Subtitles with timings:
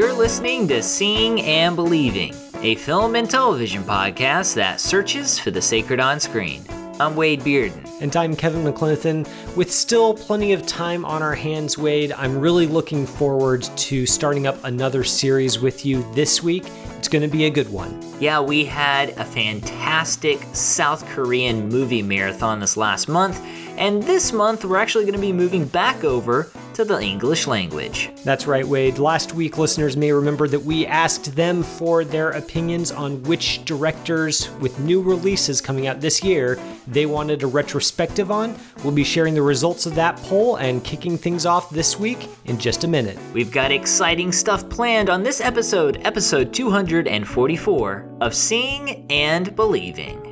[0.00, 5.60] You're listening to Seeing and Believing, a film and television podcast that searches for the
[5.60, 6.64] sacred on screen.
[6.98, 7.86] I'm Wade Bearden.
[8.00, 9.28] And I'm Kevin McLenithan.
[9.56, 14.46] With still plenty of time on our hands, Wade, I'm really looking forward to starting
[14.46, 16.64] up another series with you this week.
[16.96, 18.02] It's going to be a good one.
[18.20, 23.38] Yeah, we had a fantastic South Korean movie marathon this last month,
[23.76, 28.10] and this month we're actually going to be moving back over to the English language.
[28.24, 28.98] That's right, Wade.
[28.98, 34.48] Last week, listeners may remember that we asked them for their opinions on which directors
[34.60, 38.58] with new releases coming out this year they wanted a retrospective on.
[38.82, 42.58] We'll be sharing the results of that poll and kicking things off this week in
[42.58, 43.18] just a minute.
[43.34, 50.29] We've got exciting stuff planned on this episode, episode 244 of Seeing and Believing.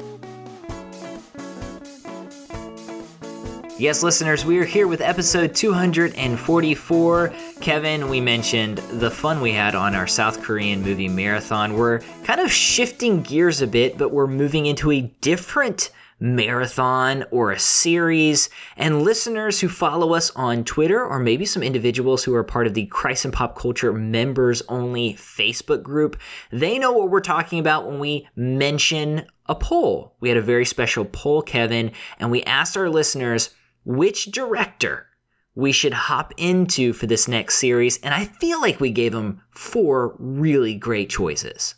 [3.79, 7.33] Yes, listeners, we are here with episode 244.
[7.61, 11.75] Kevin, we mentioned the fun we had on our South Korean movie marathon.
[11.75, 17.53] We're kind of shifting gears a bit, but we're moving into a different marathon or
[17.53, 18.51] a series.
[18.77, 22.75] And listeners who follow us on Twitter, or maybe some individuals who are part of
[22.75, 27.87] the Christ and Pop Culture members only Facebook group, they know what we're talking about
[27.87, 30.17] when we mention a poll.
[30.19, 33.51] We had a very special poll, Kevin, and we asked our listeners
[33.85, 35.07] which director
[35.55, 39.43] we should hop into for this next series, and I feel like we gave them
[39.51, 41.75] four really great choices.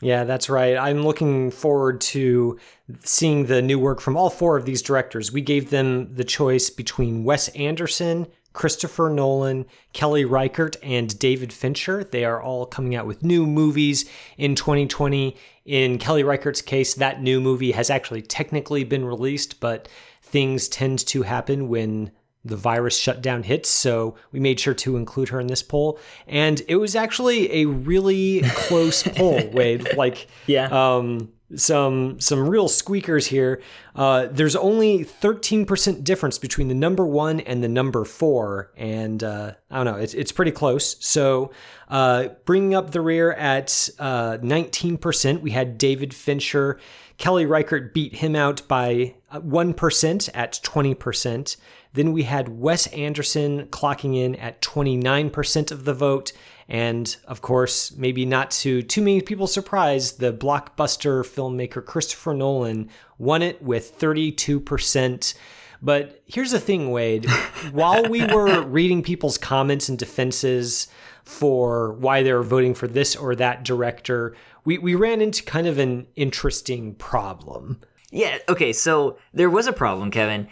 [0.00, 0.76] Yeah, that's right.
[0.76, 2.58] I'm looking forward to
[3.04, 5.32] seeing the new work from all four of these directors.
[5.32, 12.02] We gave them the choice between Wes Anderson, Christopher Nolan, Kelly Reichardt, and David Fincher.
[12.02, 14.04] They are all coming out with new movies
[14.36, 15.36] in 2020.
[15.64, 19.88] In Kelly Reichardt's case, that new movie has actually technically been released, but
[20.32, 22.10] things tend to happen when
[22.44, 23.68] the virus shutdown hits.
[23.68, 25.98] So we made sure to include her in this poll.
[26.26, 29.96] And it was actually a really close poll, Wade.
[29.96, 30.66] Like, yeah.
[30.66, 33.60] Um, some some real squeakers here.
[33.94, 39.52] Uh, there's only 13% difference between the number one and the number four, and uh,
[39.70, 40.96] I don't know, it's it's pretty close.
[41.04, 41.50] So,
[41.92, 46.80] uh, bringing up the rear at uh, 19%, we had David Fincher.
[47.18, 51.56] Kelly Reichardt beat him out by 1% at 20%.
[51.92, 56.32] Then we had Wes Anderson clocking in at 29% of the vote.
[56.66, 62.88] And of course, maybe not to too many people's surprise, the blockbuster filmmaker Christopher Nolan
[63.18, 65.34] won it with 32%.
[65.82, 67.26] But here's the thing, Wade.
[67.72, 70.88] While we were reading people's comments and defenses
[71.24, 74.34] for why they were voting for this or that director,
[74.64, 77.80] we, we ran into kind of an interesting problem.
[78.10, 80.48] Yeah, okay, so there was a problem, Kevin.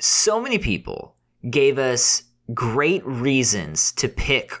[0.00, 1.16] So many people
[1.50, 2.22] gave us
[2.54, 4.52] great reasons to pick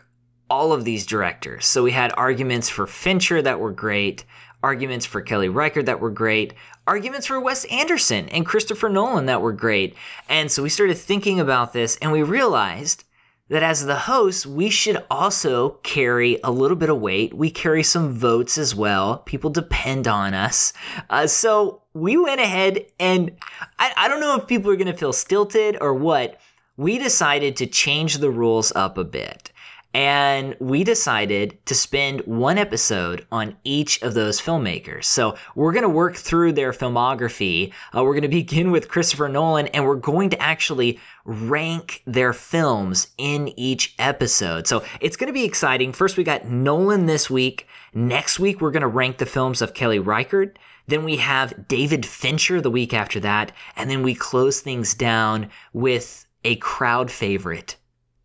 [0.50, 1.66] all of these directors.
[1.66, 4.24] So we had arguments for Fincher that were great,
[4.62, 6.54] arguments for Kelly Reichardt that were great,
[6.86, 9.94] arguments for Wes Anderson and Christopher Nolan that were great.
[10.28, 13.04] And so we started thinking about this and we realized
[13.48, 17.32] that as the host, we should also carry a little bit of weight.
[17.34, 19.18] We carry some votes as well.
[19.18, 20.72] People depend on us.
[21.08, 23.32] Uh, so we went ahead and
[23.78, 26.40] I, I don't know if people are going to feel stilted or what.
[26.76, 29.50] We decided to change the rules up a bit.
[29.94, 35.06] And we decided to spend one episode on each of those filmmakers.
[35.06, 37.72] So we're going to work through their filmography.
[37.96, 42.32] Uh, we're going to begin with Christopher Nolan, and we're going to actually rank their
[42.32, 44.66] films in each episode.
[44.66, 45.92] So it's going to be exciting.
[45.92, 47.68] First, we got Nolan this week.
[47.92, 50.58] Next week, we're going to rank the films of Kelly Reichardt.
[50.86, 53.52] Then we have David Fincher the week after that.
[53.76, 57.76] And then we close things down with a crowd favorite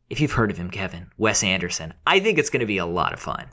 [0.09, 1.94] if you've heard of him, Kevin, Wes Anderson.
[2.08, 3.47] I think it's going to be a lot of fun.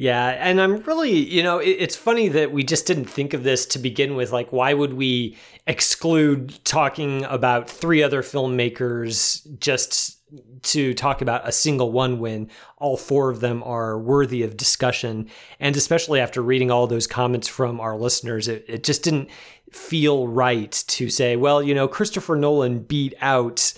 [0.00, 3.66] Yeah, and I'm really, you know, it's funny that we just didn't think of this
[3.66, 4.30] to begin with.
[4.30, 5.36] Like, why would we
[5.66, 10.20] exclude talking about three other filmmakers just
[10.66, 15.28] to talk about a single one when all four of them are worthy of discussion?
[15.58, 19.28] And especially after reading all those comments from our listeners, it, it just didn't
[19.72, 23.74] feel right to say, well, you know, Christopher Nolan beat out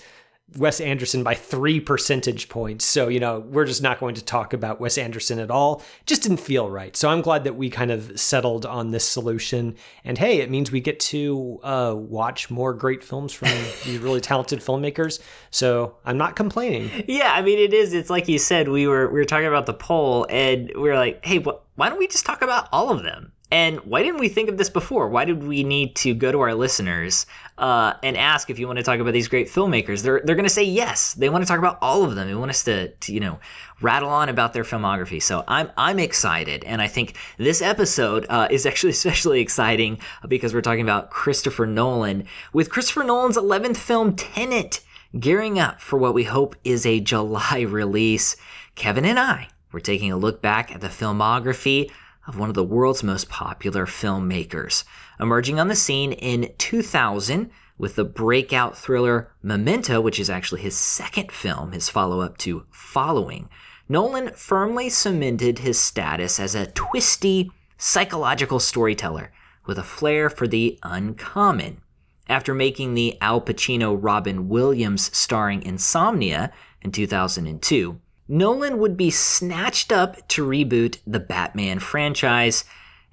[0.57, 2.83] Wes Anderson by three percentage points.
[2.83, 5.81] So, you know, we're just not going to talk about Wes Anderson at all.
[6.05, 6.95] Just didn't feel right.
[6.97, 9.75] So I'm glad that we kind of settled on this solution.
[10.03, 13.47] And hey, it means we get to uh, watch more great films from
[13.85, 15.21] these really talented filmmakers.
[15.51, 16.89] So I'm not complaining.
[17.07, 17.93] Yeah, I mean, it is.
[17.93, 20.95] It's like you said, we were we were talking about the poll, and we were
[20.95, 23.31] like, hey, wh- why don't we just talk about all of them?
[23.51, 25.09] And why didn't we think of this before?
[25.09, 27.25] Why did we need to go to our listeners
[27.57, 30.03] uh, and ask if you want to talk about these great filmmakers?
[30.03, 31.13] They're they're going to say yes.
[31.15, 32.29] They want to talk about all of them.
[32.29, 33.39] They want us to, to you know
[33.81, 35.21] rattle on about their filmography.
[35.21, 39.99] So I'm I'm excited, and I think this episode uh, is actually especially exciting
[40.29, 44.79] because we're talking about Christopher Nolan with Christopher Nolan's 11th film Tenet
[45.19, 48.37] gearing up for what we hope is a July release.
[48.75, 51.91] Kevin and I we're taking a look back at the filmography
[52.27, 54.83] of one of the world's most popular filmmakers,
[55.19, 60.77] emerging on the scene in 2000 with the breakout thriller Memento, which is actually his
[60.77, 63.49] second film, his follow up to Following.
[63.89, 69.31] Nolan firmly cemented his status as a twisty, psychological storyteller
[69.65, 71.81] with a flair for the uncommon.
[72.27, 77.99] After making the Al Pacino Robin Williams starring Insomnia in 2002,
[78.33, 82.63] Nolan would be snatched up to reboot the Batman franchise,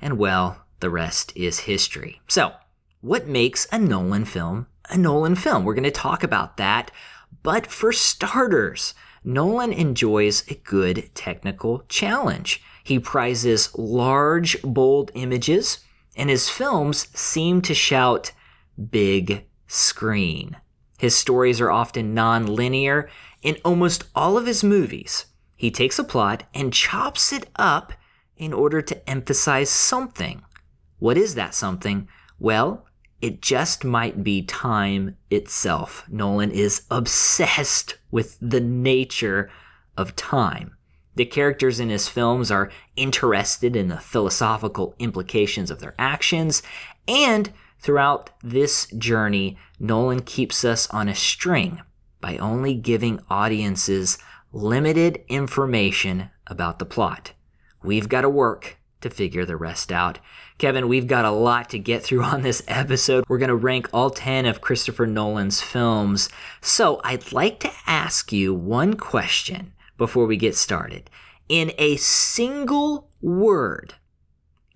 [0.00, 2.20] and well, the rest is history.
[2.28, 2.52] So,
[3.00, 5.64] what makes a Nolan film a Nolan film?
[5.64, 6.92] We're going to talk about that.
[7.42, 8.94] But for starters,
[9.24, 12.62] Nolan enjoys a good technical challenge.
[12.84, 15.80] He prizes large, bold images,
[16.16, 18.30] and his films seem to shout,
[18.88, 20.58] big screen.
[20.98, 23.08] His stories are often non linear
[23.42, 25.26] in almost all of his movies,
[25.56, 27.92] he takes a plot and chops it up
[28.36, 30.42] in order to emphasize something.
[30.98, 32.08] What is that something?
[32.38, 32.86] Well,
[33.20, 36.04] it just might be time itself.
[36.08, 39.50] Nolan is obsessed with the nature
[39.96, 40.76] of time.
[41.16, 46.62] The characters in his films are interested in the philosophical implications of their actions,
[47.08, 51.80] and throughout this journey, Nolan keeps us on a string
[52.20, 54.18] by only giving audiences
[54.52, 57.32] limited information about the plot.
[57.82, 60.18] We've got to work to figure the rest out.
[60.58, 63.24] Kevin, we've got a lot to get through on this episode.
[63.28, 66.28] We're going to rank all 10 of Christopher Nolan's films.
[66.60, 71.10] So I'd like to ask you one question before we get started.
[71.48, 73.94] In a single word,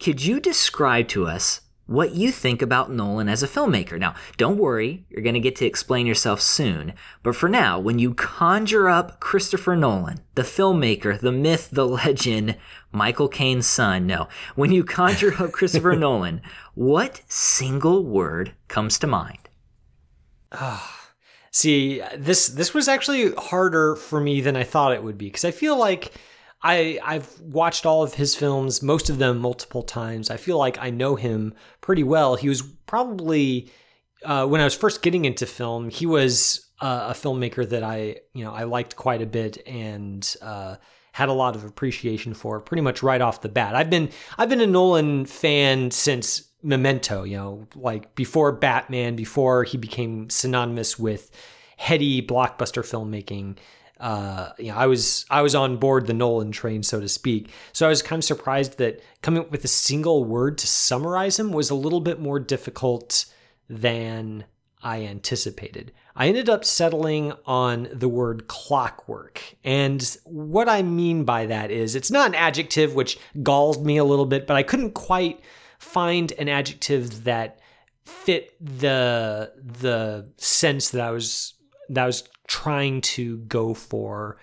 [0.01, 1.63] could you describe to us
[1.93, 3.99] what you think about Nolan as a filmmaker.
[3.99, 6.95] Now, don't worry, you're going to get to explain yourself soon.
[7.23, 12.57] But for now, when you conjure up Christopher Nolan, the filmmaker, the myth, the legend,
[12.91, 16.41] Michael Caine's son, no, when you conjure up Christopher Nolan,
[16.75, 19.49] what single word comes to mind?
[20.53, 20.99] Ah.
[21.55, 25.45] See, this this was actually harder for me than I thought it would be because
[25.45, 26.13] I feel like
[26.63, 30.31] I I've watched all of his films, most of them multiple times.
[30.31, 32.37] I feel like I know him pretty well.
[32.37, 33.71] He was probably
[34.25, 38.17] uh, when I was first getting into film, he was uh, a filmmaker that I
[38.35, 40.77] you know I liked quite a bit and uh,
[41.13, 43.75] had a lot of appreciation for pretty much right off the bat.
[43.75, 49.65] I've been I've been a Nolan fan since Memento, you know, like before Batman, before
[49.65, 51.31] he became synonymous with
[51.77, 53.59] heady blockbuster filmmaking
[54.03, 57.51] uh, you know, I was I was on board the Nolan train, so to speak.
[57.73, 61.39] So I was kind of surprised that coming up with a single word to summarize
[61.39, 63.27] him was a little bit more difficult
[63.71, 64.45] than
[64.83, 65.93] I anticipated.
[66.17, 69.55] I ended up settling on the word clockwork.
[69.63, 74.05] And what I mean by that is it's not an adjective which galls me a
[74.05, 75.41] little bit, but I couldn't quite
[75.79, 77.61] find an adjective that
[78.05, 81.55] fit the the sense that I was
[81.89, 84.37] that I was trying to go for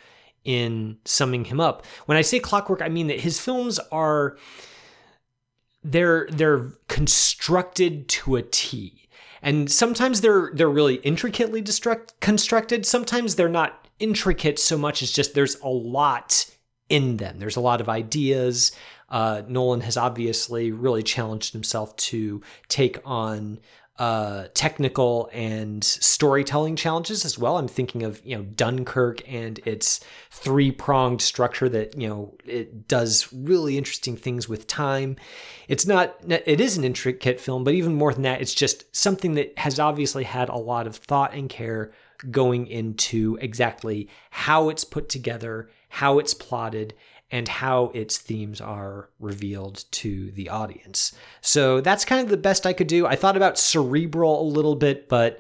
[0.44, 1.86] in summing him up.
[2.08, 4.36] When I say clockwork, I mean that his films are
[5.84, 9.08] they're they're constructed to a T.
[9.44, 12.84] And sometimes they're they're really intricately destruct, constructed.
[12.86, 16.50] Sometimes they're not intricate so much as just there's a lot
[16.89, 17.38] in them.
[17.38, 18.72] There's a lot of ideas.
[19.08, 23.60] Uh, Nolan has obviously really challenged himself to take on
[24.00, 27.58] uh, technical and storytelling challenges as well.
[27.58, 30.00] I'm thinking of you know Dunkirk and its
[30.32, 35.18] three pronged structure that you know it does really interesting things with time.
[35.68, 39.34] It's not it is an intricate film, but even more than that, it's just something
[39.34, 41.91] that has obviously had a lot of thought and care
[42.32, 46.94] going into exactly how it's put together, how it's plotted,
[47.31, 51.13] and how its themes are revealed to the audience.
[51.41, 53.05] So that's kind of the best I could do.
[53.05, 55.39] I thought about cerebral a little bit, but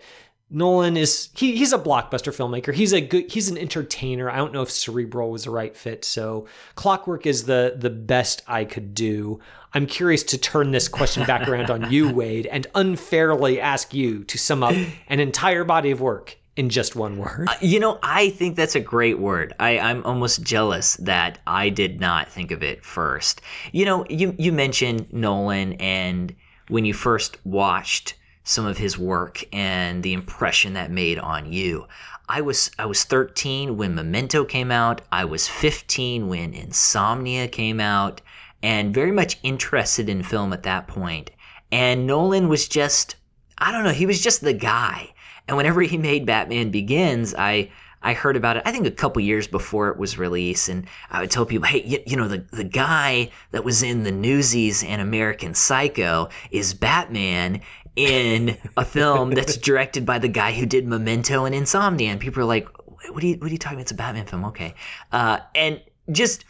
[0.51, 2.73] Nolan is he, he's a blockbuster filmmaker.
[2.73, 4.29] He's a good he's an entertainer.
[4.29, 6.03] I don't know if cerebral was the right fit.
[6.03, 9.39] So Clockwork is the the best I could do.
[9.73, 14.23] I'm curious to turn this question back around on you, Wade, and unfairly ask you
[14.23, 14.75] to sum up
[15.07, 17.47] an entire body of work in just one word.
[17.47, 19.53] Uh, you know, I think that's a great word.
[19.61, 23.39] I, I'm almost jealous that I did not think of it first.
[23.71, 26.35] You know, you you mentioned Nolan and
[26.67, 31.87] when you first watched some of his work and the impression that made on you.
[32.27, 35.01] I was I was 13 when Memento came out.
[35.13, 38.19] I was 15 when Insomnia came out
[38.61, 41.31] and very much interested in film at that point.
[41.71, 43.15] And Nolan was just
[43.57, 45.13] I don't know, he was just the guy.
[45.49, 47.71] And whenever he made Batman Begins, I
[48.03, 51.21] I heard about it, I think a couple years before it was released, and I
[51.21, 54.83] would tell people, hey, you, you, know, the, the guy that was in the Newsies
[54.83, 57.61] and American Psycho is Batman
[57.97, 62.11] in a film that's directed by the guy who did Memento and Insomnia.
[62.11, 62.69] And people are like,
[63.09, 63.81] what are you, what are you talking about?
[63.81, 64.45] It's a Batman film.
[64.45, 64.75] Okay.
[65.11, 66.45] Uh, and just,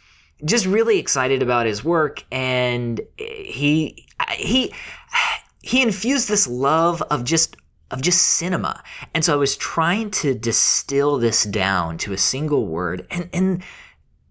[0.45, 2.23] just really excited about his work.
[2.31, 4.71] And he, he,
[5.63, 7.55] he infused this love of just
[7.91, 8.83] of just cinema.
[9.13, 13.07] And so I was trying to distill this down to a single word.
[13.09, 13.63] And, and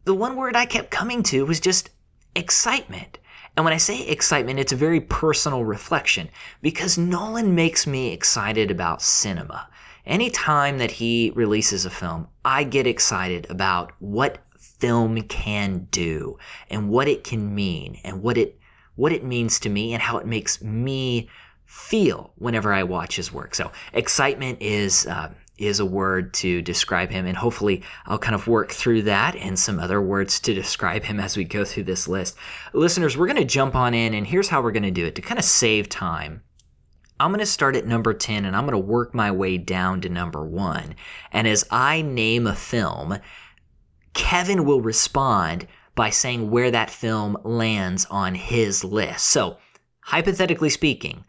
[0.05, 1.91] the one word I kept coming to was just
[2.35, 3.19] excitement.
[3.57, 6.29] And when I say excitement, it's a very personal reflection
[6.63, 9.69] because Nolan makes me excited about cinema.
[10.07, 16.39] Anytime that he releases a film, I get excited about what film can do
[16.71, 18.59] and what it can mean and what it
[18.95, 21.29] what it means to me and how it makes me
[21.69, 23.55] feel whenever I watch his work.
[23.55, 28.47] So excitement is uh, is a word to describe him, and hopefully I'll kind of
[28.47, 32.09] work through that and some other words to describe him as we go through this
[32.09, 32.37] list.
[32.73, 35.15] Listeners, we're going to jump on in, and here's how we're going to do it
[35.17, 36.43] to kind of save time.
[37.21, 40.01] I'm going to start at number 10 and I'm going to work my way down
[40.03, 40.95] to number 1.
[41.33, 43.19] And as I name a film,
[44.15, 49.25] Kevin will respond by saying where that film lands on his list.
[49.25, 49.59] So,
[50.03, 51.25] hypothetically speaking,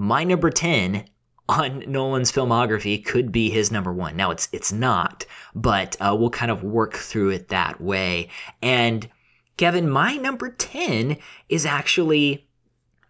[0.00, 1.04] my number 10
[1.46, 4.16] on Nolan's filmography could be his number one.
[4.16, 8.30] Now it's it's not, but uh, we'll kind of work through it that way.
[8.62, 9.10] And
[9.58, 11.18] Kevin, my number 10
[11.50, 12.48] is actually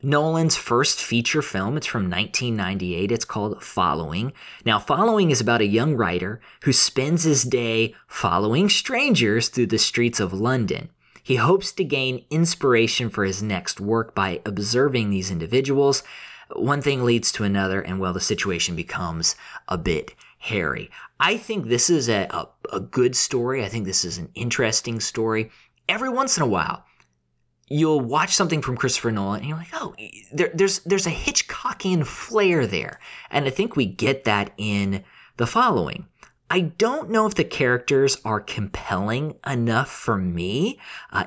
[0.02, 1.76] Nolan's first feature film.
[1.76, 3.12] It's from 1998.
[3.12, 4.32] It's called Following.
[4.64, 9.78] Now, Following is about a young writer who spends his day following strangers through the
[9.78, 10.88] streets of London.
[11.22, 16.02] He hopes to gain inspiration for his next work by observing these individuals
[16.56, 19.36] one thing leads to another, and well, the situation becomes
[19.68, 20.90] a bit hairy.
[21.18, 23.64] I think this is a, a, a good story.
[23.64, 25.50] I think this is an interesting story.
[25.88, 26.84] Every once in a while,
[27.68, 29.94] you'll watch something from Christopher Nolan and you're like, oh,
[30.32, 35.04] there, there's there's a Hitchcockian flair there, and I think we get that in
[35.36, 36.06] the following.
[36.50, 40.80] I don't know if the characters are compelling enough for me
[41.12, 41.26] uh,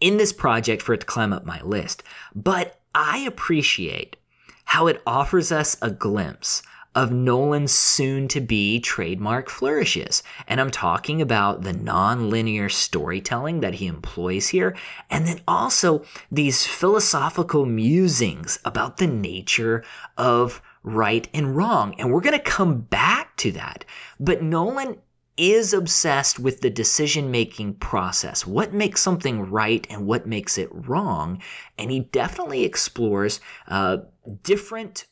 [0.00, 2.02] in this project for it to climb up my list,
[2.34, 4.16] but I appreciate
[4.64, 6.62] how it offers us a glimpse
[6.94, 10.22] of Nolan's soon to be trademark flourishes.
[10.46, 14.76] And I'm talking about the non-linear storytelling that he employs here,
[15.10, 19.82] and then also these philosophical musings about the nature
[20.16, 21.94] of right and wrong.
[21.98, 23.84] And we're going to come back to that.
[24.20, 24.98] But Nolan
[25.36, 28.46] is obsessed with the decision making process.
[28.46, 31.42] What makes something right and what makes it wrong?
[31.76, 33.98] And he definitely explores uh,
[34.42, 35.06] different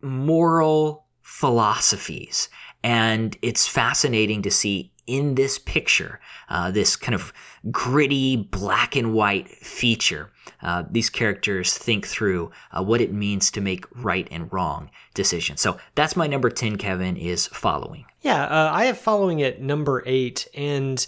[0.00, 2.48] moral philosophies.
[2.82, 7.32] And it's fascinating to see in this picture, uh, this kind of
[7.70, 10.30] gritty black and white feature,
[10.62, 15.60] uh, these characters think through uh, what it means to make right and wrong decisions.
[15.60, 18.06] So that's my number 10, Kevin, is following.
[18.22, 20.48] Yeah, uh, I have following at number eight.
[20.54, 21.06] And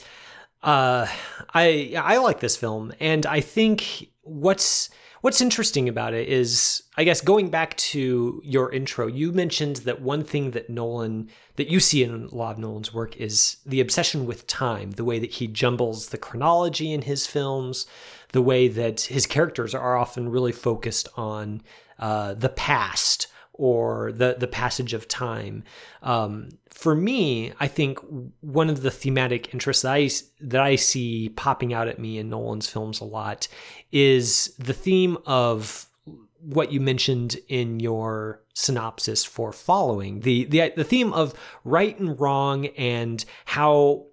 [0.63, 1.07] uh,
[1.55, 2.93] I, I like this film.
[3.01, 4.91] And I think what's
[5.27, 10.01] What's interesting about it is, I guess, going back to your intro, you mentioned that
[10.01, 13.81] one thing that Nolan, that you see in a lot of Nolan's work is the
[13.81, 17.87] obsession with time, the way that he jumbles the chronology in his films,
[18.35, 21.61] the way that his characters are often really focused on
[21.99, 23.27] uh, the past
[23.59, 25.65] or the the passage of time.
[26.03, 27.99] Um, for me, I think
[28.41, 32.29] one of the thematic interests that I that I see popping out at me in
[32.29, 33.49] Nolan's films a lot
[33.97, 35.89] is the theme of
[36.39, 40.21] what you mentioned in your synopsis for following.
[40.21, 41.33] The the the theme of
[41.65, 44.09] right and wrong and how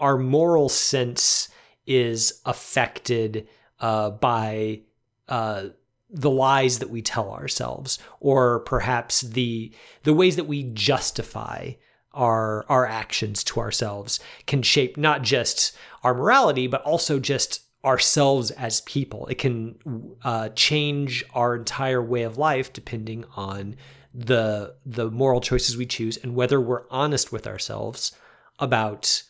[0.00, 1.48] our moral sense
[1.86, 3.46] is affected
[3.78, 4.80] uh, by
[5.28, 5.66] uh,
[6.10, 11.70] the lies that we tell ourselves or perhaps the the ways that we justify
[12.12, 18.50] our our actions to ourselves can shape not just our morality but also just ourselves
[18.52, 19.76] as people it can
[20.22, 23.74] uh, change our entire way of life depending on
[24.14, 28.12] the the moral choices we choose and whether we're honest with ourselves
[28.58, 29.22] about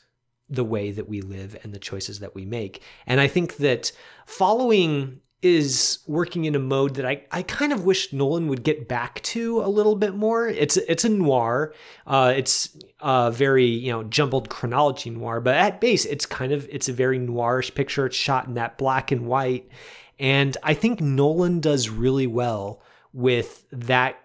[0.52, 2.82] the way that we live and the choices that we make.
[3.06, 3.90] And I think that
[4.26, 8.88] following is working in a mode that I, I kind of wish Nolan would get
[8.88, 10.46] back to a little bit more.
[10.46, 11.74] It's it's a noir.
[12.06, 16.68] Uh, it's a very you know jumbled chronology noir, but at base it's kind of
[16.70, 18.06] it's a very noirish picture.
[18.06, 19.68] It's shot in that black and white,
[20.18, 22.80] and I think Nolan does really well
[23.12, 24.18] with that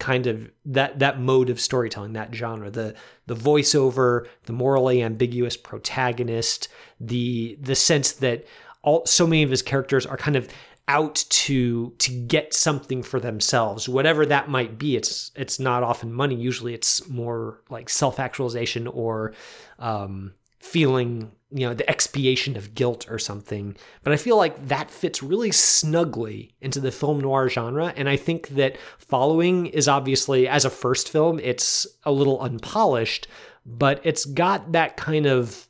[0.00, 2.94] kind of that that mode of storytelling, that genre, the
[3.26, 8.44] the voiceover, the morally ambiguous protagonist, the the sense that
[8.84, 10.48] all so many of his characters are kind of
[10.86, 14.96] out to to get something for themselves whatever that might be.
[14.96, 16.34] It's it's not often money.
[16.34, 19.32] Usually it's more like self-actualization or
[19.78, 23.76] um, feeling you know the expiation of guilt or something.
[24.02, 27.94] But i feel like that fits really snugly into the film noir genre.
[27.96, 33.26] And i think that following is obviously as a first film it's a little unpolished
[33.66, 35.66] but it's got that kind of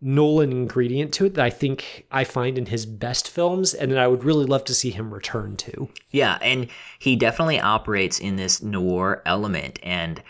[0.00, 3.98] Nolan ingredient to it that I think I find in his best films and that
[3.98, 5.90] I would really love to see him return to.
[6.10, 10.22] Yeah, and he definitely operates in this noir element and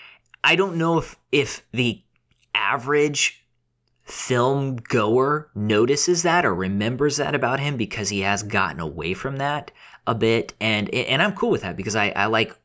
[0.42, 2.00] I don't know if if the
[2.54, 3.44] average
[4.02, 9.36] film goer notices that or remembers that about him because he has gotten away from
[9.36, 9.70] that
[10.06, 12.56] a bit and and I'm cool with that because I, I like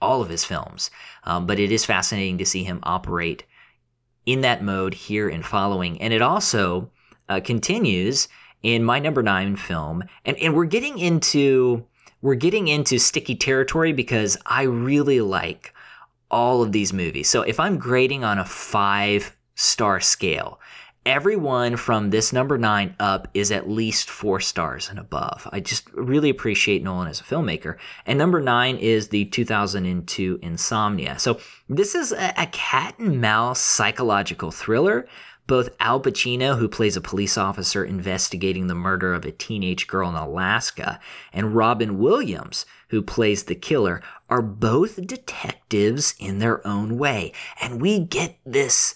[0.00, 0.90] all of his films
[1.24, 3.44] um, but it is fascinating to see him operate
[4.26, 6.00] in that mode here in following.
[6.00, 6.90] And it also
[7.28, 8.28] uh, continues
[8.62, 10.04] in my number nine film.
[10.24, 11.84] And, and we're getting into
[12.20, 15.74] we're getting into sticky territory because I really like
[16.30, 17.28] all of these movies.
[17.28, 20.60] So if I'm grading on a five star scale,
[21.04, 25.48] everyone from this number nine up is at least four stars and above.
[25.50, 27.76] I just really appreciate Nolan as a filmmaker.
[28.06, 31.18] And number nine is the 2002 Insomnia.
[31.18, 35.06] So this is a, a cat and mouse psychological thriller.
[35.48, 40.08] Both Al Pacino, who plays a police officer investigating the murder of a teenage girl
[40.08, 41.00] in Alaska,
[41.32, 47.32] and Robin Williams, who plays the killer, are both detectives in their own way.
[47.60, 48.94] And we get this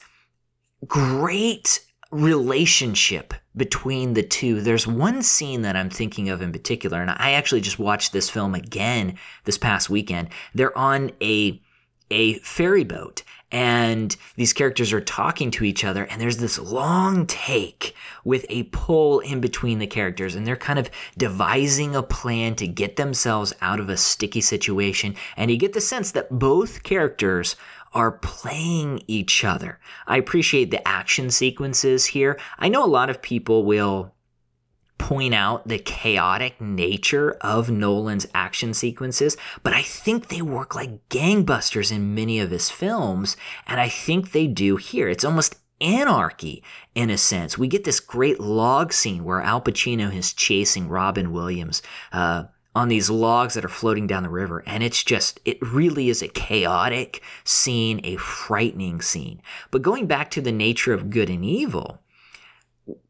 [0.87, 4.61] great relationship between the two.
[4.61, 8.31] There's one scene that I'm thinking of in particular, and I actually just watched this
[8.31, 10.29] film again this past weekend.
[10.55, 11.61] They're on a
[12.11, 17.27] a ferry boat and these characters are talking to each other and there's this long
[17.27, 22.55] take with a pull in between the characters and they're kind of devising a plan
[22.57, 26.83] to get themselves out of a sticky situation and you get the sense that both
[26.83, 27.57] characters
[27.97, 29.81] are playing each other.
[30.07, 32.39] I appreciate the action sequences here.
[32.59, 34.13] I know a lot of people will
[34.99, 41.09] point out the chaotic nature of Nolan's action sequences, but I think they work like
[41.09, 43.35] gangbusters in many of his films,
[43.67, 45.09] and I think they do here.
[45.09, 46.63] It's almost anarchy
[46.95, 47.57] in a sense.
[47.57, 51.81] We get this great log scene where Al Pacino is chasing Robin Williams.
[52.13, 52.45] Uh,
[52.77, 54.63] on these logs that are floating down the river.
[54.67, 59.41] And it's just, it really is a chaotic scene, a frightening scene.
[59.71, 62.03] But going back to the nature of good and evil,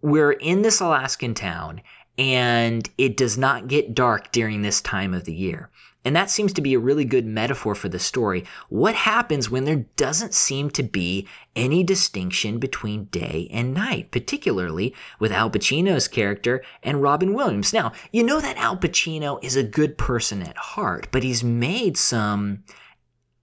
[0.00, 1.82] we're in this Alaskan town
[2.16, 5.68] and it does not get dark during this time of the year.
[6.06, 8.44] And that seems to be a really good metaphor for the story.
[8.68, 14.94] What happens when there doesn't seem to be any distinction between day and night, particularly
[15.18, 17.72] with Al Pacino's character and Robin Williams?
[17.72, 21.96] Now, you know that Al Pacino is a good person at heart, but he's made
[21.96, 22.62] some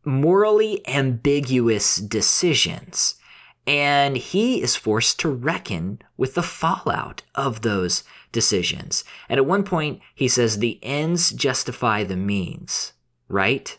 [0.06, 3.15] morally ambiguous decisions.
[3.67, 9.06] And he is forced to reckon with the fallout of those decisions.
[9.30, 12.91] And at one point, he says, the ends justify the means,
[13.30, 13.78] right?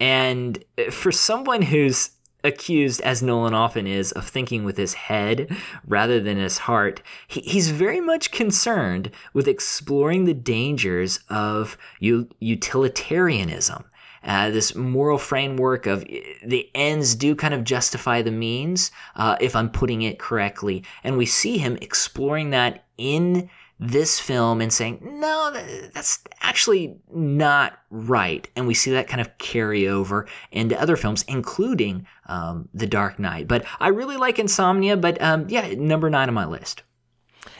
[0.00, 2.12] And for someone who's
[2.44, 7.40] accused, as Nolan often is, of thinking with his head rather than his heart, he,
[7.40, 13.84] he's very much concerned with exploring the dangers of utilitarianism.
[14.24, 16.04] Uh, this moral framework of
[16.44, 20.84] the ends do kind of justify the means, uh, if I'm putting it correctly.
[21.02, 23.50] And we see him exploring that in
[23.82, 25.50] this film and saying, no,
[25.92, 28.48] that's actually not right.
[28.54, 33.18] And we see that kind of carry over into other films, including um, The Dark
[33.18, 33.48] Knight.
[33.48, 36.84] But I really like Insomnia, but um, yeah, number nine on my list.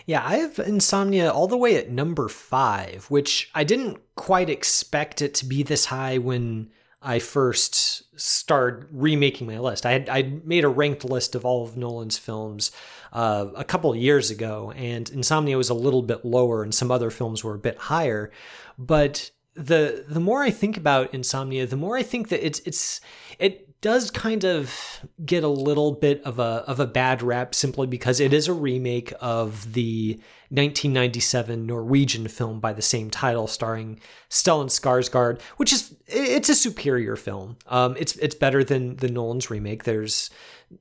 [0.07, 5.23] Yeah, I have Insomnia all the way at number five, which I didn't quite expect
[5.23, 6.71] it to be this high when
[7.03, 9.85] I first started remaking my list.
[9.85, 12.71] I had I made a ranked list of all of Nolan's films
[13.13, 17.11] uh, a couple years ago, and Insomnia was a little bit lower, and some other
[17.11, 18.31] films were a bit higher.
[18.79, 23.01] But the the more I think about insomnia, the more I think that it's it's
[23.39, 27.87] it does kind of get a little bit of a of a bad rap simply
[27.87, 30.15] because it is a remake of the
[30.49, 37.17] 1997 Norwegian film by the same title, starring Stellan Skarsgård, which is it's a superior
[37.17, 37.57] film.
[37.67, 39.83] Um, it's it's better than the Nolan's remake.
[39.83, 40.31] There's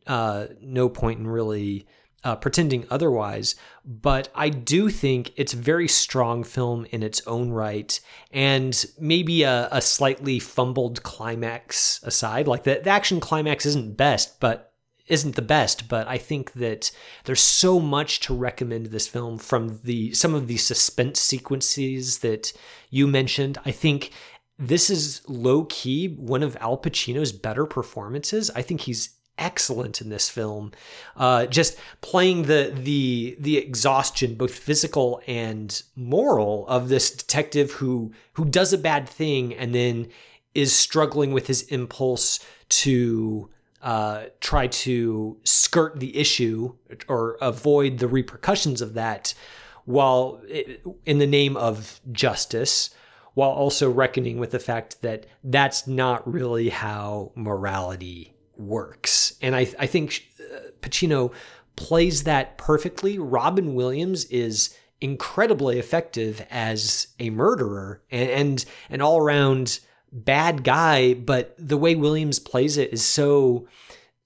[0.06, 1.88] uh, no point in really
[2.24, 3.56] uh, pretending otherwise,
[3.86, 8.00] but I do think it's a very strong film in its own right,
[8.32, 12.48] and maybe a, a slightly fumbled climax aside.
[12.48, 14.72] Like the, the action climax isn't best, but
[15.08, 16.92] isn't the best, but I think that
[17.26, 22.54] there's so much to recommend this film from the some of the suspense sequences that
[22.90, 23.58] you mentioned.
[23.66, 24.12] I think
[24.58, 28.52] this is low key one of Al Pacino's better performances.
[28.52, 30.72] I think he's excellent in this film.
[31.18, 38.14] Uh, just playing the the the exhaustion, both physical and moral, of this detective who
[38.34, 40.08] who does a bad thing and then
[40.56, 43.50] is struggling with his impulse to
[43.82, 46.74] uh, try to skirt the issue
[47.08, 49.34] or avoid the repercussions of that,
[49.86, 50.42] while
[51.06, 52.92] in the name of justice
[53.34, 58.31] while also reckoning with the fact that that's not really how morality
[58.68, 59.34] works.
[59.42, 61.34] And I, I think uh, Pacino
[61.76, 63.18] plays that perfectly.
[63.18, 69.80] Robin Williams is incredibly effective as a murderer and, and an all around
[70.12, 73.68] bad guy, but the way Williams plays it is so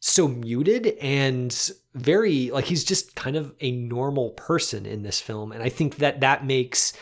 [0.02, 5.52] so muted and very like he's just kind of a normal person in this film
[5.52, 6.94] and I think that that makes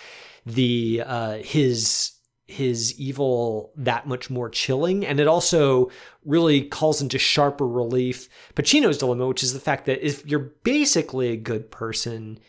[0.46, 2.12] the uh his
[2.54, 5.06] his evil that much more chilling.
[5.06, 5.90] And it also
[6.24, 11.30] really calls into sharper relief Pacino's dilemma, which is the fact that if you're basically
[11.30, 12.40] a good person,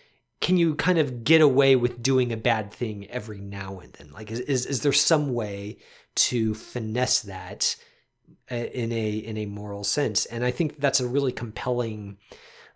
[0.40, 4.12] can you kind of get away with doing a bad thing every now and then?
[4.12, 5.78] Like, is, is, is there some way
[6.16, 7.76] to finesse that
[8.50, 10.26] uh, in a in a moral sense?
[10.26, 12.18] And I think that's a really compelling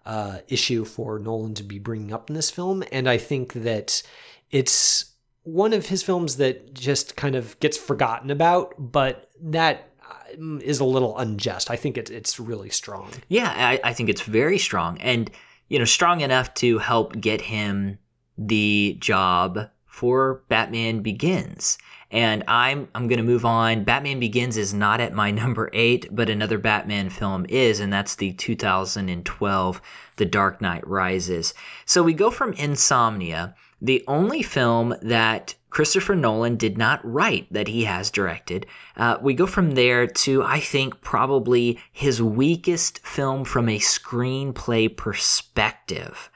[0.06, 2.82] uh, issue for Nolan to be bringing up in this film.
[2.90, 4.02] And I think that
[4.50, 5.12] it's
[5.52, 10.84] one of his films that just kind of gets forgotten about, but that uh, a
[10.84, 11.70] little unjust.
[11.70, 13.10] I think it, it's really strong.
[13.28, 15.30] Yeah, I, I think it's very strong, and
[15.68, 17.98] you know, strong enough to help get him
[18.36, 21.78] the job for Batman Begins.
[22.10, 23.84] And I'm I'm gonna move on.
[23.84, 28.16] Batman Begins is not at my number eight, but another Batman film is, and that's
[28.16, 29.80] the 2012
[30.16, 31.54] The Dark Knight Rises.
[31.86, 37.68] So we go from Insomnia the only film that Christopher Nolan did not write that
[37.68, 38.66] he has directed.
[38.96, 44.94] Uh, we go from there to, I think, probably his weakest film from a screenplay
[44.94, 46.30] perspective.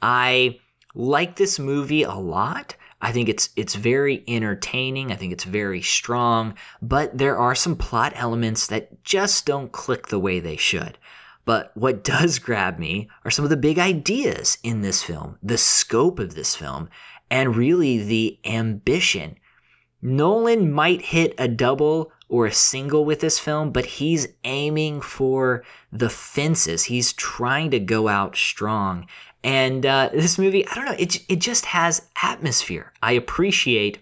[0.00, 0.60] I
[0.94, 2.76] like this movie a lot.
[3.00, 5.12] I think it's it's very entertaining.
[5.12, 10.08] I think it's very strong, but there are some plot elements that just don't click
[10.08, 10.98] the way they should.
[11.48, 15.56] But what does grab me are some of the big ideas in this film, the
[15.56, 16.90] scope of this film,
[17.30, 19.38] and really the ambition.
[20.02, 25.64] Nolan might hit a double or a single with this film, but he's aiming for
[25.90, 26.84] the fences.
[26.84, 29.06] He's trying to go out strong.
[29.42, 32.92] And uh, this movie, I don't know, it, it just has atmosphere.
[33.02, 34.00] I appreciate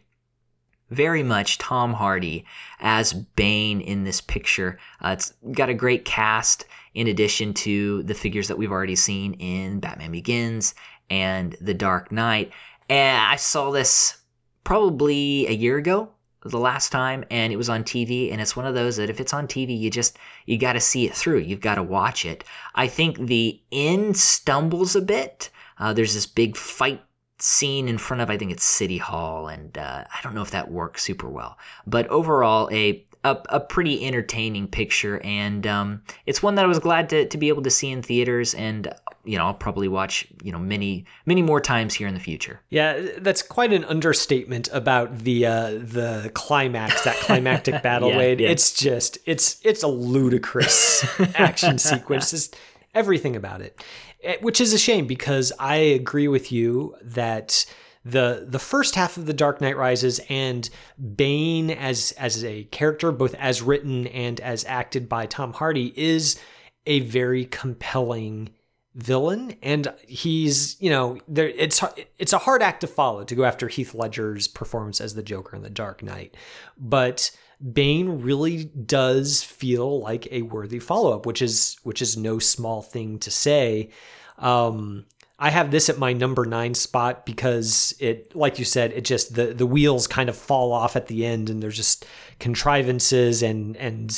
[0.91, 2.45] very much Tom Hardy
[2.81, 4.81] as Bane in this picture.
[5.01, 6.65] Uh, it's got a great cast
[6.97, 10.75] in addition to the figures that we've already seen in Batman Begins
[11.11, 12.53] and The Dark Knight.
[12.89, 14.17] And I saw this
[14.65, 16.09] probably a year ago,
[16.43, 18.33] the last time, and it was on TV.
[18.33, 20.81] And it's one of those that if it's on TV, you just you got to
[20.81, 21.41] see it through.
[21.41, 22.45] You've got to watch it.
[22.75, 25.51] I think the end stumbles a bit.
[25.79, 27.03] Uh, there's this big fight
[27.39, 30.53] scene in front of I think it's City Hall, and uh, I don't know if
[30.53, 31.59] that works super well.
[31.87, 36.79] But overall, a a, a pretty entertaining picture, and um, it's one that I was
[36.79, 38.93] glad to, to be able to see in theaters, and
[39.25, 42.61] you know I'll probably watch you know many many more times here in the future.
[42.71, 48.11] Yeah, that's quite an understatement about the uh, the climax, that climactic battle.
[48.11, 48.51] yeah, Wade, yeah.
[48.51, 52.31] it's just it's it's a ludicrous action sequence.
[52.31, 52.57] Just
[52.95, 53.83] everything about it,
[54.23, 57.67] eh, which is a shame because I agree with you that
[58.07, 60.71] the the first half of the Dark Knight Rises and
[61.16, 66.38] Bane as as a character, both as written and as acted by Tom Hardy, is
[66.87, 68.51] a very compelling
[68.95, 69.57] villain.
[69.61, 71.83] And he's you know there it's
[72.16, 75.57] it's a hard act to follow to go after Heath Ledger's performance as the Joker
[75.57, 76.37] in the Dark Knight.
[76.79, 77.37] But
[77.73, 83.19] Bane really does feel like a worthy follow-up which is which is no small thing
[83.19, 83.90] to say.
[84.38, 85.07] Um
[85.38, 89.35] I have this at my number nine spot because it, like you said, it just
[89.35, 92.07] the the wheels kind of fall off at the end, and there's just
[92.38, 94.11] contrivances and and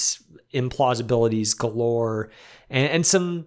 [0.54, 2.31] implausibilities galore,
[2.70, 3.46] and, and some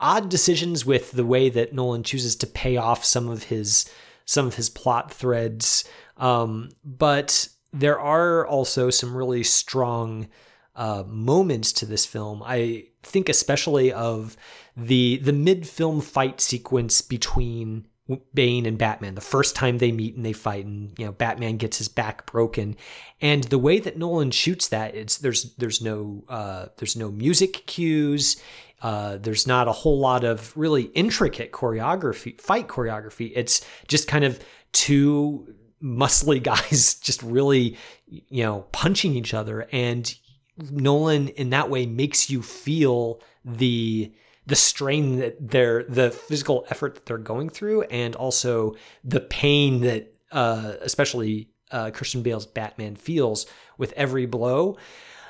[0.00, 3.90] odd decisions with the way that Nolan chooses to pay off some of his
[4.26, 5.84] some of his plot threads.
[6.18, 10.28] Um, but there are also some really strong
[10.76, 12.42] uh, moments to this film.
[12.44, 14.36] I think especially of
[14.76, 17.86] the the mid film fight sequence between
[18.34, 19.16] Bane and Batman.
[19.16, 22.30] The first time they meet and they fight, and you know Batman gets his back
[22.30, 22.76] broken,
[23.20, 27.66] and the way that Nolan shoots that, it's there's there's no uh, there's no music
[27.66, 28.36] cues.
[28.82, 33.32] Uh, there's not a whole lot of really intricate choreography, fight choreography.
[33.34, 34.38] It's just kind of
[34.72, 39.66] two muscly guys just really, you know, punching each other.
[39.72, 40.14] And
[40.58, 44.12] Nolan in that way makes you feel the
[44.46, 49.80] the strain that they're the physical effort that they're going through and also the pain
[49.80, 54.76] that uh, especially uh, Christian Bale's Batman feels with every blow.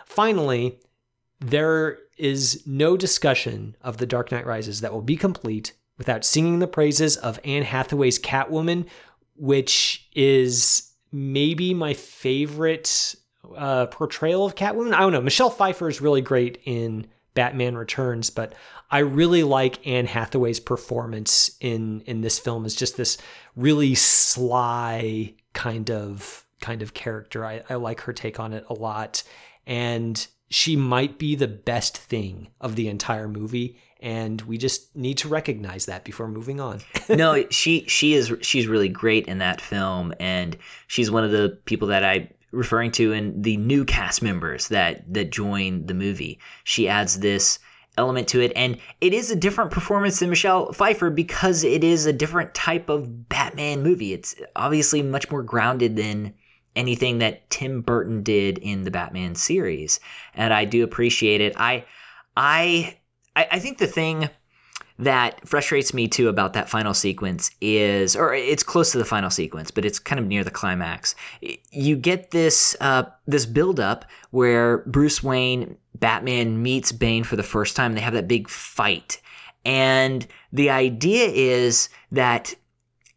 [0.05, 0.79] Finally,
[1.41, 6.59] there is no discussion of The Dark Knight Rises that will be complete without singing
[6.59, 8.87] the praises of Anne Hathaway's Catwoman,
[9.35, 13.15] which is maybe my favorite
[13.57, 14.95] uh, portrayal of Catwoman.
[14.95, 15.21] I don't know.
[15.21, 18.55] Michelle Pfeiffer is really great in Batman Returns, but
[18.91, 23.19] I really like Anne Hathaway's performance in in this film as just this
[23.55, 27.45] really sly kind of kind of character.
[27.45, 29.23] I, I like her take on it a lot,
[29.67, 35.19] and she might be the best thing of the entire movie and we just need
[35.19, 36.81] to recognize that before moving on.
[37.09, 40.57] no, she she is she's really great in that film and
[40.87, 45.13] she's one of the people that I referring to in the new cast members that
[45.13, 46.41] that join the movie.
[46.65, 47.59] She adds this
[47.99, 52.05] element to it and it is a different performance than Michelle Pfeiffer because it is
[52.05, 54.13] a different type of Batman movie.
[54.13, 56.35] It's obviously much more grounded than
[56.75, 59.99] anything that Tim Burton did in the Batman series
[60.35, 61.55] and I do appreciate it.
[61.57, 61.85] I
[62.37, 62.99] I
[63.35, 64.31] I, think the thing
[64.99, 69.31] that frustrates me too about that final sequence is, or it's close to the final
[69.31, 71.15] sequence, but it's kind of near the climax.
[71.71, 77.43] You get this uh, this build up where Bruce Wayne, Batman meets Bane for the
[77.43, 77.95] first time.
[77.95, 79.21] They have that big fight,
[79.65, 82.55] and the idea is that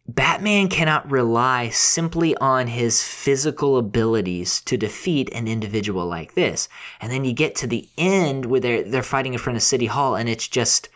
[0.06, 6.68] Batman cannot rely simply on his physical abilities to defeat an individual like this.
[7.00, 9.86] And then you get to the end where they're they're fighting in front of City
[9.86, 10.90] Hall and it's just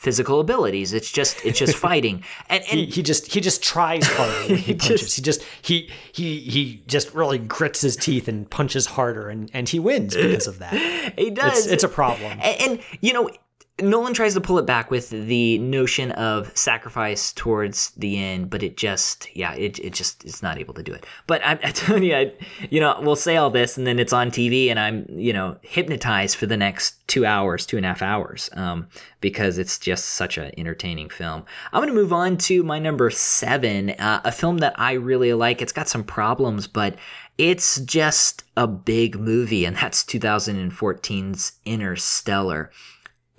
[0.00, 0.94] physical abilities.
[0.94, 2.24] It's just it's just fighting.
[2.48, 5.00] And, and he, he, just he just tries harder he, punches.
[5.02, 9.50] Just, he just he he he just really grits his teeth and punches harder and
[9.52, 10.72] and he wins because of that.
[11.20, 11.66] He does.
[11.66, 12.32] It's, it's a problem.
[12.40, 13.30] And, and you know
[13.82, 18.62] Nolan tries to pull it back with the notion of sacrifice towards the end, but
[18.62, 21.06] it just, yeah, it, it just, it's not able to do it.
[21.26, 22.32] But I'm, I'm you, I,
[22.70, 25.56] you know, we'll say all this and then it's on TV and I'm, you know,
[25.62, 28.86] hypnotized for the next two hours, two and a half hours, um,
[29.20, 31.44] because it's just such an entertaining film.
[31.72, 35.32] I'm going to move on to my number seven, uh, a film that I really
[35.34, 35.60] like.
[35.60, 36.96] It's got some problems, but
[37.36, 42.70] it's just a big movie, and that's 2014's Interstellar.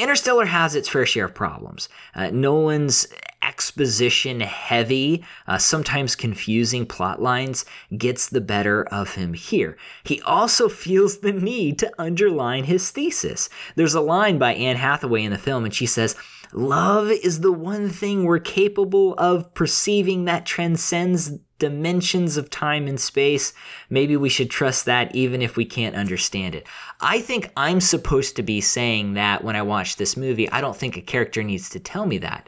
[0.02, 1.88] Interstellar has its fair share of problems.
[2.16, 3.08] Uh, Nolan's
[3.44, 9.78] exposition heavy, uh, sometimes confusing plot lines gets the better of him here.
[10.04, 13.48] He also feels the need to underline his thesis.
[13.76, 16.16] There's a line by Anne Hathaway in the film, and she says,
[16.52, 23.00] Love is the one thing we're capable of perceiving that transcends dimensions of time and
[23.00, 23.54] space.
[23.88, 26.66] Maybe we should trust that even if we can't understand it.
[27.02, 30.50] I think I'm supposed to be saying that when I watch this movie.
[30.52, 32.48] I don't think a character needs to tell me that.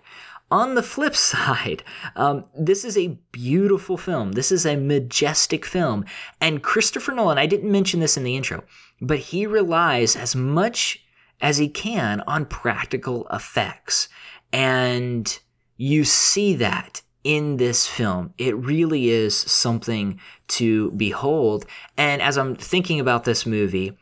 [0.51, 1.83] On the flip side,
[2.15, 4.33] um, this is a beautiful film.
[4.33, 6.05] This is a majestic film.
[6.39, 8.63] And Christopher Nolan, I didn't mention this in the intro,
[9.01, 11.03] but he relies as much
[11.41, 14.07] as he can on practical effects.
[14.53, 15.39] And
[15.77, 18.33] you see that in this film.
[18.37, 21.65] It really is something to behold.
[21.97, 23.97] And as I'm thinking about this movie,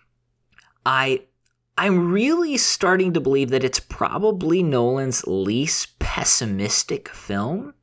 [0.85, 1.21] I
[1.77, 7.73] I'm really starting to believe that it's probably Nolan's least pessimistic film.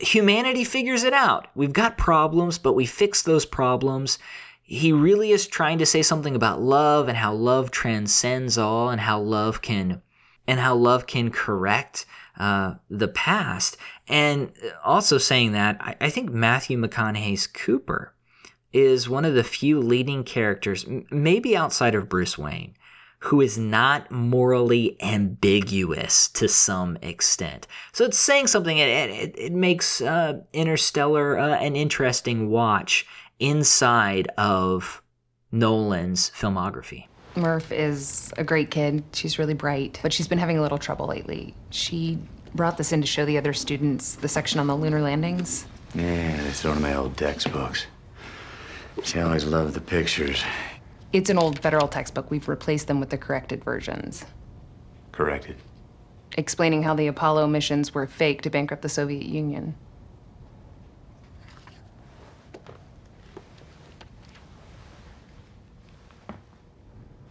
[0.00, 1.46] Humanity figures it out.
[1.54, 4.18] We've got problems, but we fix those problems.
[4.62, 9.00] He really is trying to say something about love and how love transcends all and
[9.00, 10.02] how love can
[10.46, 12.06] and how love can correct
[12.38, 13.76] uh, the past.
[14.08, 14.52] And
[14.84, 18.14] also saying that, I, I, think Matthew McConaughey's Cooper
[18.72, 22.74] is one of the few leading characters, maybe outside of Bruce Wayne,
[23.20, 27.66] who is not morally ambiguous to some extent.
[27.92, 28.78] So it's saying something.
[28.78, 33.06] It, it, it makes uh, Interstellar uh, an interesting watch
[33.38, 35.02] inside of
[35.52, 37.06] Nolan's filmography.
[37.36, 39.02] Murph is a great kid.
[39.12, 41.54] She's really bright, but she's been having a little trouble lately.
[41.70, 42.18] She
[42.54, 45.66] brought this in to show the other students the section on the lunar landings.
[45.94, 47.86] Yeah, it's one of my old textbooks.
[49.02, 50.42] She always loved the pictures.
[51.12, 52.30] It's an old federal textbook.
[52.30, 54.24] We've replaced them with the corrected versions,
[55.12, 55.56] Corrected.
[56.36, 59.74] explaining how the Apollo missions were fake to bankrupt the Soviet Union.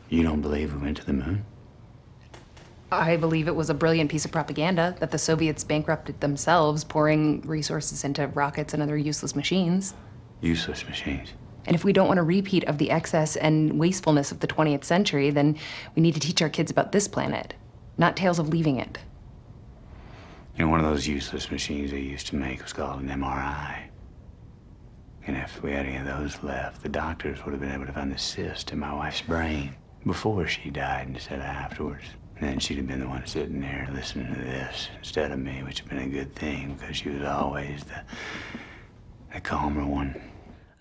[0.09, 1.45] You don't believe we went to the moon?
[2.91, 7.41] I believe it was a brilliant piece of propaganda that the Soviets bankrupted themselves, pouring
[7.41, 9.93] resources into rockets and other useless machines.
[10.41, 11.33] Useless machines.
[11.69, 14.83] And if we don't want a repeat of the excess and wastefulness of the 20th
[14.83, 15.55] century, then
[15.95, 17.53] we need to teach our kids about this planet,
[17.95, 18.97] not tales of leaving it.
[20.57, 23.83] You know, one of those useless machines they used to make was called an MRI.
[25.27, 27.93] And if we had any of those left, the doctors would have been able to
[27.93, 29.75] find the cyst in my wife's brain
[30.07, 32.05] before she died instead of afterwards.
[32.37, 35.61] And then she'd have been the one sitting there listening to this instead of me,
[35.61, 38.01] which would have been a good thing because she was always the,
[39.35, 40.19] the calmer one.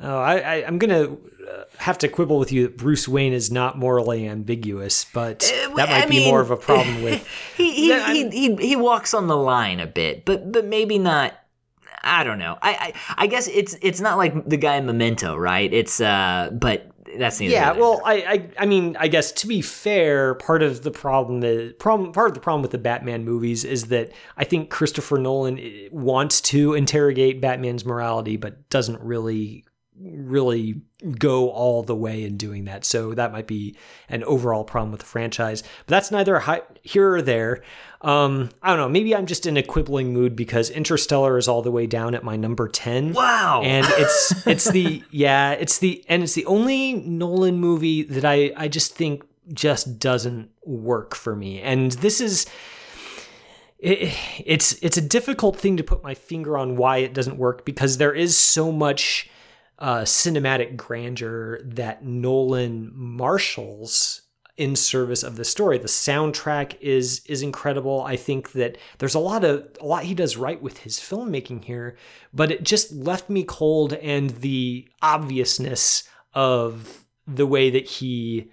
[0.01, 1.19] Oh, I, I, am going to
[1.51, 5.75] uh, have to quibble with you that Bruce Wayne is not morally ambiguous, but Uh,
[5.75, 7.27] that might I be mean- more of a problem with.
[7.57, 11.35] he he, he, he he walks on the line a bit, but but maybe not.
[12.05, 12.57] I don't know.
[12.63, 15.73] I, I I guess it's it's not like the guy in Memento, right?
[15.73, 19.63] It's uh, but that's neither Yeah, well, I, I, I mean, I guess to be
[19.63, 22.13] fair, part of the problem is problem.
[22.13, 25.89] Part of the problem with the Batman movies is that I think Christopher Nolan eh,
[25.91, 29.65] wants to interrogate Batman's morality, but doesn't really,
[30.01, 30.81] really
[31.19, 32.85] go all the way in doing that.
[32.85, 33.77] So that might be
[34.09, 35.63] an overall problem with the franchise.
[35.63, 37.63] But that's neither hi- here or there.
[38.01, 38.89] Um, I don't know.
[38.89, 42.23] Maybe I'm just in a quibbling mood because Interstellar is all the way down at
[42.25, 43.63] my number ten Wow.
[43.65, 48.53] and it's it's the yeah it's the and it's the only Nolan movie that I
[48.57, 52.47] I just think just doesn't work for me and this is
[53.79, 57.65] it, it's it's a difficult thing to put my finger on why it doesn't work
[57.65, 59.31] because there is so much
[59.79, 64.23] uh, cinematic grandeur that Nolan marshals
[64.57, 65.79] in service of the story.
[65.79, 68.03] The soundtrack is is incredible.
[68.03, 71.65] I think that there's a lot of a lot he does right with his filmmaking
[71.65, 71.97] here,
[72.35, 76.03] but it just left me cold and the obviousness
[76.35, 78.51] of the way that he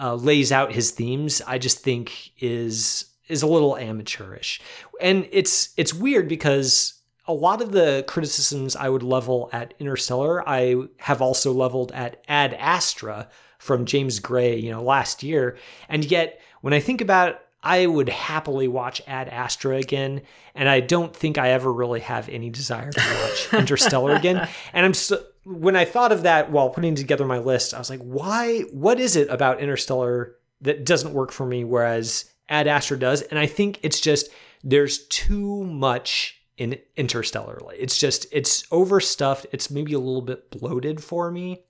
[0.00, 4.60] uh, lays out his themes, I just think is is a little amateurish.
[5.00, 6.99] And it's it's weird because
[7.30, 12.24] a lot of the criticisms I would level at Interstellar, I have also leveled at
[12.26, 15.56] Ad Astra from James Gray, you know, last year.
[15.88, 20.22] And yet, when I think about it, I would happily watch Ad Astra again,
[20.56, 24.48] and I don't think I ever really have any desire to watch Interstellar again.
[24.72, 27.90] And I'm so, when I thought of that while putting together my list, I was
[27.90, 28.62] like, why?
[28.72, 33.22] What is it about Interstellar that doesn't work for me, whereas Ad Astra does?
[33.22, 34.30] And I think it's just
[34.64, 37.58] there's too much in Interstellar.
[37.76, 39.46] It's just it's overstuffed.
[39.50, 41.64] It's maybe a little bit bloated for me,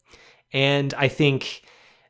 [0.53, 1.62] and I think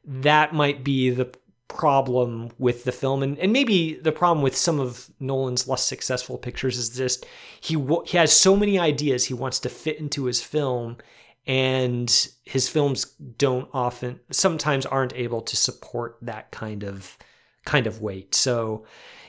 [0.05, 1.31] that might be the
[1.69, 6.37] problem with the film and, and maybe the problem with some of Nolan's less successful
[6.37, 7.25] pictures is just
[7.61, 10.97] he he has so many ideas he wants to fit into his film
[11.47, 13.05] and his films
[13.39, 17.17] don't often sometimes aren't able to support that kind of
[17.65, 18.85] kind of weight so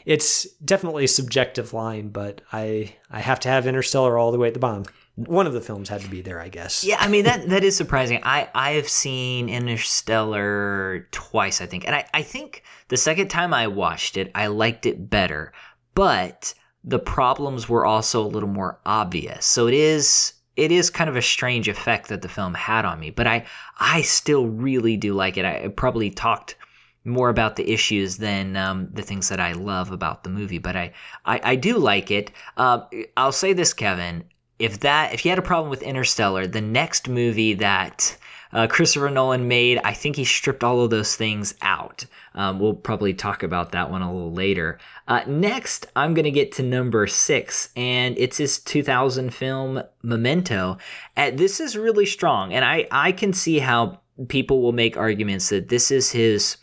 [0.05, 4.47] it's definitely a subjective line but i i have to have interstellar all the way
[4.47, 4.83] at the bottom
[5.15, 7.63] one of the films had to be there i guess Yeah, I mean that that
[7.63, 8.21] is surprising.
[8.23, 13.53] I I have seen Interstellar twice, I think, and I I think the second time
[13.53, 15.51] I watched it, I liked it better,
[15.95, 19.45] but the problems were also a little more obvious.
[19.45, 22.99] So it is it is kind of a strange effect that the film had on
[22.99, 23.45] me, but I
[23.79, 25.45] I still really do like it.
[25.45, 26.55] I probably talked
[27.03, 30.75] more about the issues than um, the things that I love about the movie, but
[30.75, 30.93] I
[31.25, 32.31] I, I do like it.
[32.57, 32.81] Uh,
[33.17, 34.25] I'll say this, Kevin
[34.61, 38.15] if that if you had a problem with Interstellar, the next movie that
[38.53, 42.05] uh, Christopher Nolan made, I think he stripped all of those things out.
[42.35, 44.77] Um, we'll probably talk about that one a little later.
[45.07, 50.77] Uh, next, I'm going to get to number six, and it's his 2000 film Memento.
[51.17, 55.49] Uh, this is really strong, and I I can see how people will make arguments
[55.49, 56.57] that this is his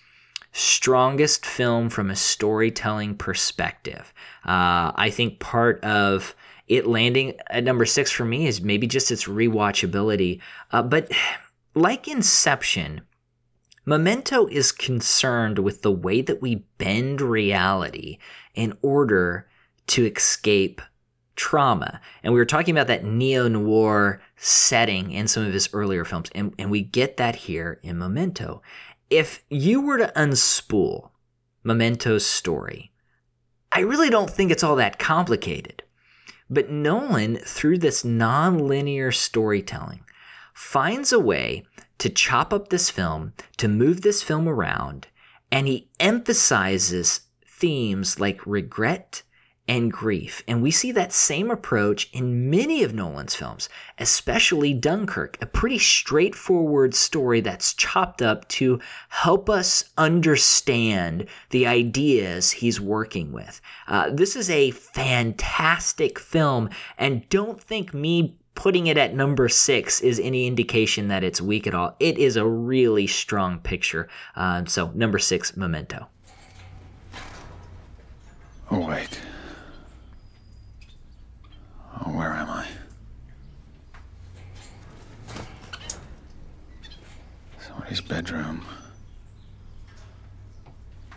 [0.58, 4.12] strongest film from a storytelling perspective.
[4.44, 6.34] Uh, I think part of
[6.66, 10.40] it landing at number six for me is maybe just its rewatchability.
[10.72, 11.12] Uh, but
[11.74, 13.02] like Inception,
[13.86, 18.18] Memento is concerned with the way that we bend reality
[18.54, 19.48] in order
[19.86, 20.82] to escape
[21.36, 22.00] trauma.
[22.22, 26.28] And we were talking about that neo noir setting in some of his earlier films,
[26.34, 28.60] and, and we get that here in Memento.
[29.10, 31.10] If you were to unspool
[31.64, 32.92] Memento's story,
[33.72, 35.82] I really don't think it's all that complicated.
[36.50, 40.04] But Nolan, through this non-linear storytelling,
[40.54, 41.64] finds a way
[41.98, 45.08] to chop up this film, to move this film around,
[45.50, 49.22] and he emphasizes themes like regret
[49.68, 50.42] and grief.
[50.48, 55.78] And we see that same approach in many of Nolan's films, especially Dunkirk, a pretty
[55.78, 63.60] straightforward story that's chopped up to help us understand the ideas he's working with.
[63.86, 70.00] Uh, this is a fantastic film, and don't think me putting it at number six
[70.00, 71.94] is any indication that it's weak at all.
[72.00, 74.08] It is a really strong picture.
[74.34, 76.08] Uh, so, number six, Memento.
[78.70, 79.20] Oh, wait.
[82.04, 82.66] Oh, where am I?
[87.60, 88.64] Somebody's bedroom.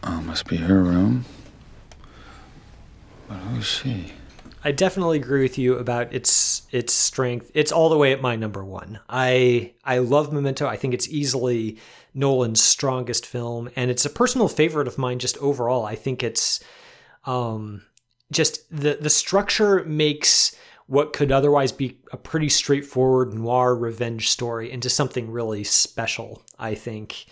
[0.04, 1.26] Oh, must be her room.
[3.28, 4.14] But who's she?
[4.64, 7.52] I definitely agree with you about its its strength.
[7.54, 9.00] It's all the way at my number one.
[9.10, 10.68] I I love Memento.
[10.68, 11.78] I think it's easily
[12.14, 15.18] Nolan's strongest film, and it's a personal favorite of mine.
[15.20, 16.64] Just overall, I think it's
[17.26, 17.84] um,
[18.32, 20.56] just the the structure makes
[20.92, 26.44] what could otherwise be a pretty straightforward noir revenge story into something really special.
[26.60, 27.28] I think,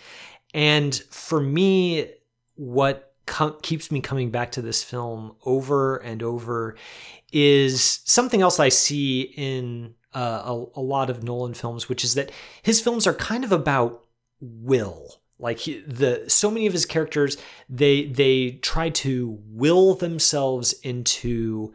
[0.54, 2.08] and for me,
[2.54, 3.12] what
[3.60, 6.74] keeps me coming back to this film over and over
[7.34, 12.14] is something else I see in uh, a, a, lot of Nolan films, which is
[12.14, 12.32] that
[12.62, 14.06] his films are kind of about
[14.40, 15.20] will.
[15.38, 17.36] Like he, the so many of his characters,
[17.68, 21.74] they they try to will themselves into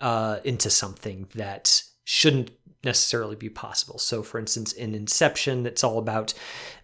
[0.00, 2.50] uh, into something that shouldn't
[2.84, 3.98] necessarily be possible.
[3.98, 6.34] So, for instance, in Inception, it's all about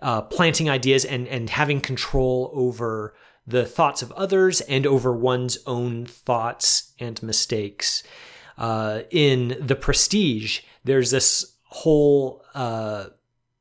[0.00, 3.14] uh, planting ideas and and having control over
[3.46, 8.02] the thoughts of others and over one's own thoughts and mistakes.
[8.56, 13.06] Uh, in The Prestige, there's this whole uh,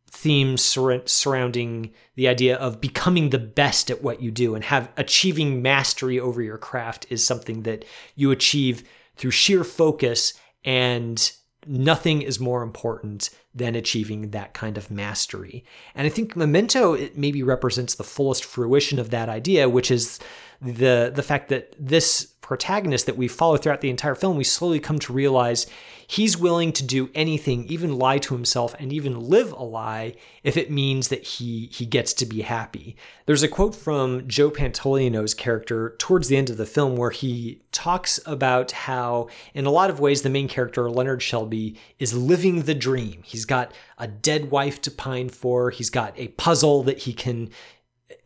[0.10, 4.90] theme sur- surrounding the idea of becoming the best at what you do and have
[4.98, 7.86] achieving mastery over your craft is something that
[8.16, 8.84] you achieve
[9.20, 11.34] through sheer focus and
[11.68, 15.66] nothing is more important than achieving that kind of mastery.
[15.94, 20.20] And I think Memento it maybe represents the fullest fruition of that idea, which is
[20.62, 24.80] the the fact that this protagonist that we follow throughout the entire film, we slowly
[24.80, 25.68] come to realize
[26.08, 30.58] he's willing to do anything, even lie to himself and even live a lie if
[30.58, 32.96] it means that he he gets to be happy.
[33.28, 37.62] There's a quote from Joe Pantoliano's character towards the end of the film where he
[37.72, 42.64] talks about how in a lot of ways the main character Leonard Shelby is living
[42.64, 43.22] the dream.
[43.24, 47.52] He's got a dead wife to pine for, he's got a puzzle that he can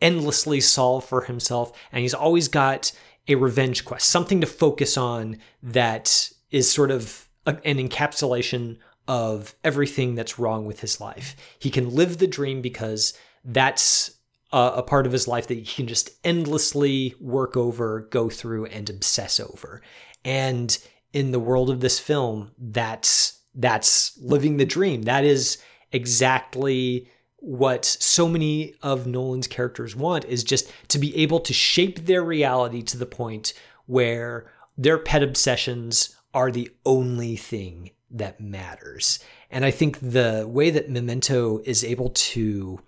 [0.00, 2.90] endlessly solve for himself and he's always got
[3.28, 9.54] a revenge quest, something to focus on that is sort of a, an encapsulation of
[9.62, 11.36] everything that's wrong with his life.
[11.58, 13.14] He can live the dream because
[13.44, 14.18] that's
[14.52, 18.66] a, a part of his life that he can just endlessly work over, go through,
[18.66, 19.82] and obsess over.
[20.24, 20.76] And
[21.12, 25.02] in the world of this film, that's that's living the dream.
[25.02, 25.58] That is
[25.92, 27.08] exactly
[27.44, 32.24] what so many of Nolan's characters want is just to be able to shape their
[32.24, 33.52] reality to the point
[33.84, 39.18] where their pet obsessions are the only thing that matters.
[39.50, 42.80] And I think the way that Memento is able to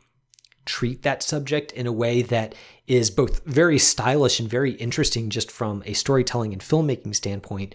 [0.64, 2.54] treat that subject in a way that
[2.86, 7.74] is both very stylish and very interesting just from a storytelling and filmmaking standpoint,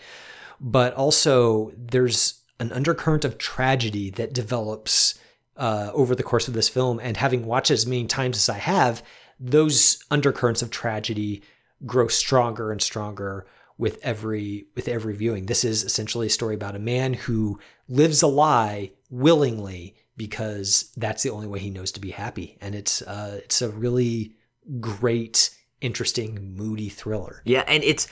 [0.60, 5.20] but also there's an undercurrent of tragedy that develops
[5.58, 6.99] uh, over the course of this film.
[7.02, 9.04] And having watched it as many times as I have,
[9.39, 11.43] those undercurrents of tragedy
[11.86, 13.45] grow stronger and stronger
[13.78, 15.47] with every with every viewing.
[15.47, 21.24] This is essentially a story about a man who lives a lie willingly because that's
[21.24, 24.36] the only way he knows to be happy, and it's uh, it's a really
[24.80, 25.49] great,
[25.82, 27.41] interesting, moody thriller.
[27.43, 28.08] Yeah, and it's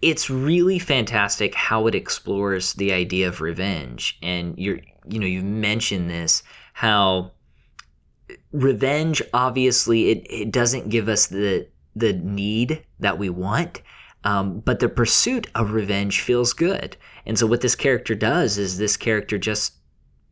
[0.00, 5.42] it's really fantastic how it explores the idea of revenge, and you're you know you
[5.42, 6.42] mentioned this
[6.72, 7.30] how
[8.52, 13.82] revenge obviously it, it doesn't give us the the need that we want
[14.24, 16.96] um, but the pursuit of revenge feels good
[17.26, 19.74] and so what this character does is this character just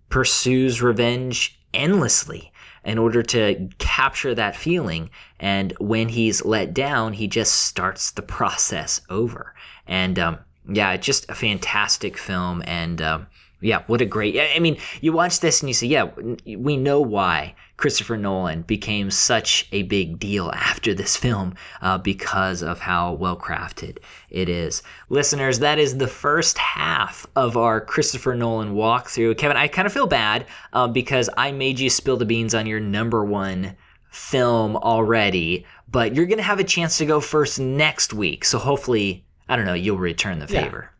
[0.09, 2.53] pursues revenge endlessly
[2.85, 5.11] in order to capture that feeling.
[5.39, 9.55] And when he's let down, he just starts the process over.
[9.87, 10.39] And um,
[10.69, 12.63] yeah, just a fantastic film.
[12.67, 13.27] And um,
[13.61, 14.39] yeah, what a great.
[14.39, 16.11] I mean, you watch this and you say, yeah,
[16.47, 22.63] we know why Christopher Nolan became such a big deal after this film uh, because
[22.63, 23.99] of how well crafted
[24.29, 24.83] it is.
[25.09, 29.37] Listeners, that is the first half of our Christopher Nolan walkthrough.
[29.39, 32.67] Kevin, I kind of feel bad uh, because I made you spill the beans on
[32.67, 33.77] your number one
[34.11, 38.45] film already, but you're going to have a chance to go first next week.
[38.45, 40.91] So hopefully, I don't know, you'll return the favor.
[40.91, 41.00] Yeah.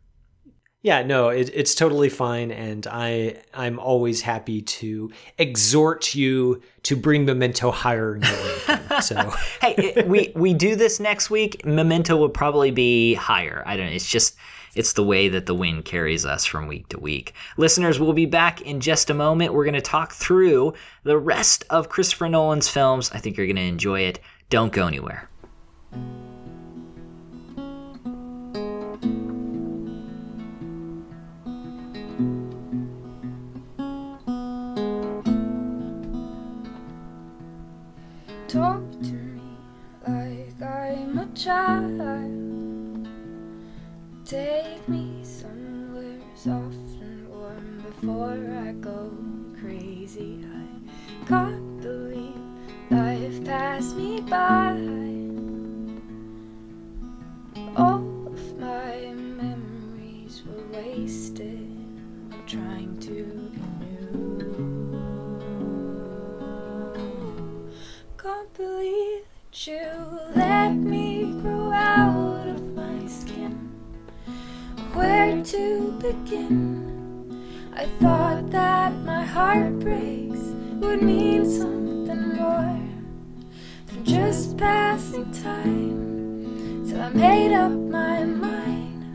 [0.83, 6.95] Yeah, no, it, it's totally fine, and I I'm always happy to exhort you to
[6.95, 8.31] bring Memento higher in your.
[9.01, 11.65] So hey, it, we we do this next week.
[11.65, 13.63] Memento will probably be higher.
[13.65, 13.91] I don't know.
[13.93, 14.35] It's just
[14.75, 17.33] it's the way that the wind carries us from week to week.
[17.57, 19.53] Listeners, we'll be back in just a moment.
[19.53, 20.73] We're going to talk through
[21.03, 23.11] the rest of Christopher Nolan's films.
[23.11, 24.19] I think you're going to enjoy it.
[24.49, 25.29] Don't go anywhere.
[38.51, 39.55] Talk to me
[40.05, 43.07] like I'm a child.
[44.25, 49.09] Take me somewhere soft and warm before I go
[49.57, 50.43] crazy.
[50.43, 52.35] I can't believe
[52.89, 54.75] life passed me by.
[57.77, 61.69] All of my memories were wasted.
[62.47, 63.40] Trying to
[68.41, 73.69] Can't believe that you let me grow out of my skin.
[74.93, 77.45] Where to begin?
[77.75, 80.39] I thought that my heartbreaks
[80.81, 82.79] would mean something more
[83.85, 86.89] than just passing time.
[86.89, 89.05] So I made up my mind.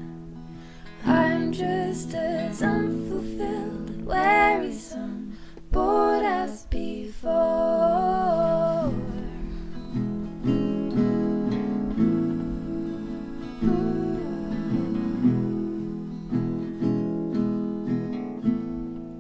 [1.05, 5.37] I'm just as unfulfilled, wearisome,
[5.73, 8.66] bored as before.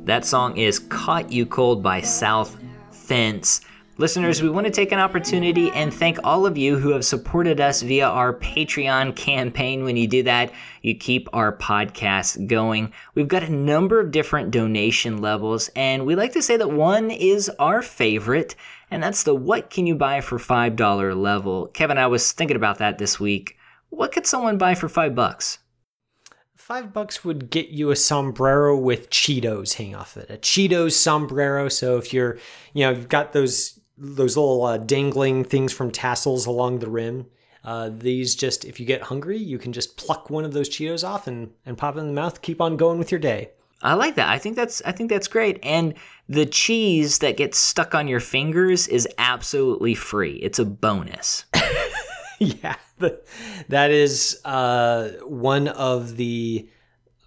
[0.06, 2.56] That song is Caught You Cold by South
[2.92, 3.60] Fence.
[3.98, 7.60] Listeners, we want to take an opportunity and thank all of you who have supported
[7.60, 9.82] us via our Patreon campaign.
[9.82, 12.92] When you do that, you keep our podcast going.
[13.16, 17.10] We've got a number of different donation levels, and we like to say that one
[17.10, 18.54] is our favorite,
[18.92, 21.66] and that's the What Can You Buy for $5 level.
[21.74, 23.58] Kevin, I was thinking about that this week.
[23.90, 25.58] What could someone buy for five bucks?
[26.66, 30.28] Five bucks would get you a sombrero with Cheetos hanging off it.
[30.28, 31.68] A Cheetos sombrero.
[31.68, 32.38] So if you're,
[32.74, 37.26] you know, you've got those those little uh, dangling things from tassels along the rim.
[37.62, 41.06] Uh, these just, if you get hungry, you can just pluck one of those Cheetos
[41.06, 42.42] off and, and pop it in the mouth.
[42.42, 43.50] Keep on going with your day.
[43.80, 44.28] I like that.
[44.28, 45.60] I think that's I think that's great.
[45.62, 45.94] And
[46.28, 50.34] the cheese that gets stuck on your fingers is absolutely free.
[50.42, 51.44] It's a bonus.
[52.62, 52.76] yeah,
[53.68, 56.68] that is uh, one of the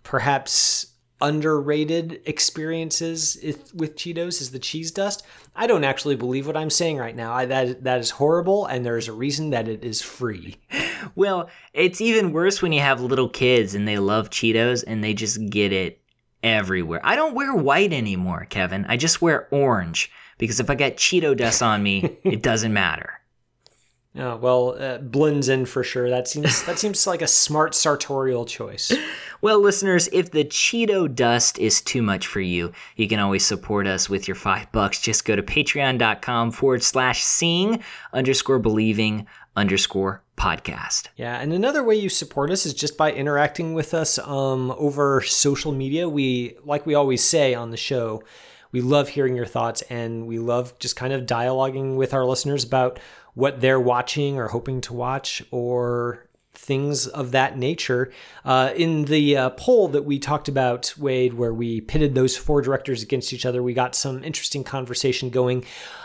[0.03, 0.87] perhaps
[1.21, 3.37] underrated experiences
[3.73, 5.25] with Cheetos is the cheese dust.
[5.55, 7.33] I don't actually believe what I'm saying right now.
[7.33, 10.57] I, that that is horrible, and there is a reason that it is free.
[11.15, 15.13] Well, it's even worse when you have little kids and they love Cheetos and they
[15.13, 16.01] just get it
[16.43, 16.99] everywhere.
[17.03, 18.85] I don't wear white anymore, Kevin.
[18.87, 23.18] I just wear orange because if I got Cheeto dust on me, it doesn't matter.
[24.19, 26.09] Oh, well, uh, blends in for sure.
[26.09, 28.91] That seems that seems like a smart sartorial choice.
[29.41, 33.87] Well, listeners, if the Cheeto dust is too much for you, you can always support
[33.87, 34.99] us with your five bucks.
[34.99, 41.07] Just go to patreon.com forward slash seeing underscore believing underscore podcast.
[41.15, 45.21] Yeah, and another way you support us is just by interacting with us um, over
[45.21, 46.09] social media.
[46.09, 48.21] We, like we always say on the show,
[48.71, 52.63] we love hearing your thoughts and we love just kind of dialoguing with our listeners
[52.63, 52.99] about
[53.33, 58.11] what they're watching or hoping to watch or things of that nature.
[58.43, 62.61] Uh, in the uh, poll that we talked about, Wade, where we pitted those four
[62.61, 65.63] directors against each other, we got some interesting conversation going.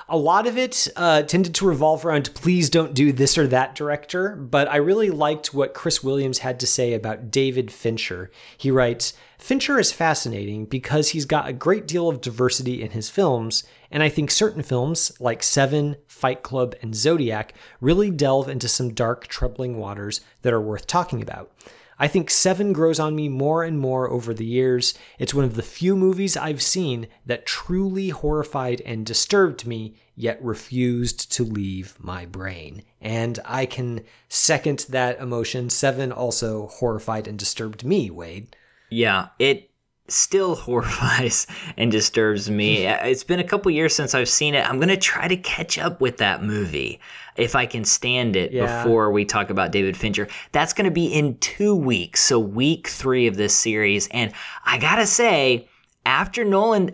[0.09, 3.75] A lot of it uh, tended to revolve around please don't do this or that
[3.75, 8.31] director, but I really liked what Chris Williams had to say about David Fincher.
[8.57, 13.11] He writes, Fincher is fascinating because he's got a great deal of diversity in his
[13.11, 13.65] films,
[13.95, 18.93] and I think certain films, like Seven, Fight Club, and Zodiac, really delve into some
[18.93, 21.53] dark, troubling waters that are worth talking about.
[21.97, 24.95] I think Seven grows on me more and more over the years.
[25.21, 30.43] It's one of the few movies I've seen that truly horrified and disturbed me, yet
[30.43, 32.83] refused to leave my brain.
[33.01, 35.71] And I can second that emotion.
[35.71, 38.57] Seven also horrified and disturbed me, Wade.
[38.91, 39.71] Yeah, it
[40.09, 41.47] still horrifies
[41.77, 42.83] and disturbs me.
[42.85, 43.05] Mm-hmm.
[43.05, 44.69] Uh, it's been a couple years since I've seen it.
[44.69, 47.01] I'm going to try to catch up with that movie
[47.37, 48.83] if I can stand it Yeah.
[48.83, 50.29] before we talk about David Fincher.
[50.53, 52.21] That's going to be in two weeks.
[52.21, 54.07] So, week three of this series.
[54.09, 54.33] And
[54.65, 55.69] I got to say,
[56.07, 56.93] after Nolan,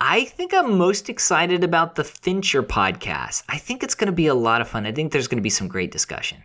[0.00, 3.42] I think I'm most excited about the Fincher podcast.
[3.48, 4.86] I think it's going to be a lot of fun.
[4.86, 6.44] I think there's going to be some great discussion.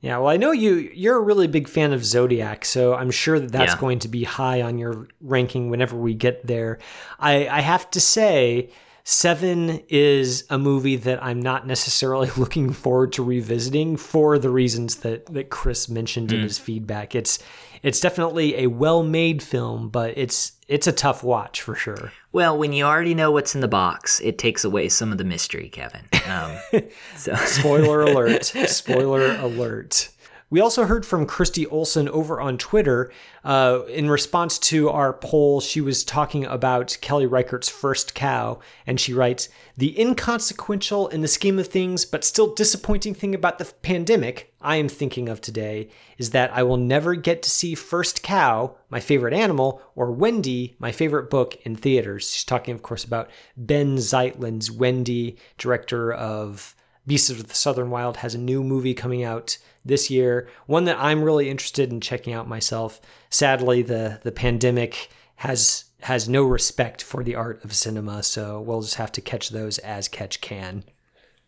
[0.00, 3.40] Yeah, well, I know you you're a really big fan of Zodiac, so I'm sure
[3.40, 3.80] that that's Yeah.
[3.80, 6.78] going to be high on your ranking whenever we get there.
[7.18, 8.70] I I have to say,
[9.10, 14.96] Seven is a movie that I'm not necessarily looking forward to revisiting for the reasons
[14.96, 16.42] that that Chris mentioned in mm.
[16.42, 17.14] his feedback.
[17.14, 17.38] It's
[17.82, 22.12] it's definitely a well-made film, but it's it's a tough watch for sure.
[22.30, 25.24] Well, when you already know what's in the box, it takes away some of the
[25.24, 26.02] mystery, Kevin.
[26.28, 26.58] Um,
[27.16, 27.34] so.
[27.36, 28.44] Spoiler alert.
[28.66, 30.10] Spoiler alert.
[30.50, 33.12] We also heard from Christy Olson over on Twitter.
[33.44, 38.98] Uh, in response to our poll, she was talking about Kelly Reichardt's First Cow, and
[38.98, 43.66] she writes The inconsequential in the scheme of things, but still disappointing thing about the
[43.82, 48.22] pandemic I am thinking of today is that I will never get to see First
[48.22, 52.32] Cow, my favorite animal, or Wendy, my favorite book, in theaters.
[52.32, 56.74] She's talking, of course, about Ben Zeitlin's Wendy, director of
[57.08, 59.56] Beasts of the Southern Wild has a new movie coming out
[59.88, 63.00] this year, one that I'm really interested in checking out myself.
[63.30, 68.82] Sadly, the the pandemic has has no respect for the art of cinema, so we'll
[68.82, 70.84] just have to catch those as catch can.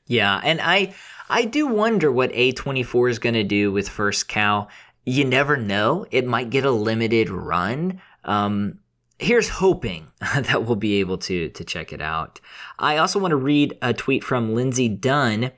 [0.07, 0.95] Yeah, and I
[1.29, 4.67] I do wonder what A24 is going to do with First Cow.
[5.05, 6.07] You never know.
[6.11, 8.01] It might get a limited run.
[8.25, 8.81] Um,
[9.21, 12.41] here's hoping that we'll be able to to check it out.
[12.79, 15.53] I also want to read a tweet from Lindsay Dunn.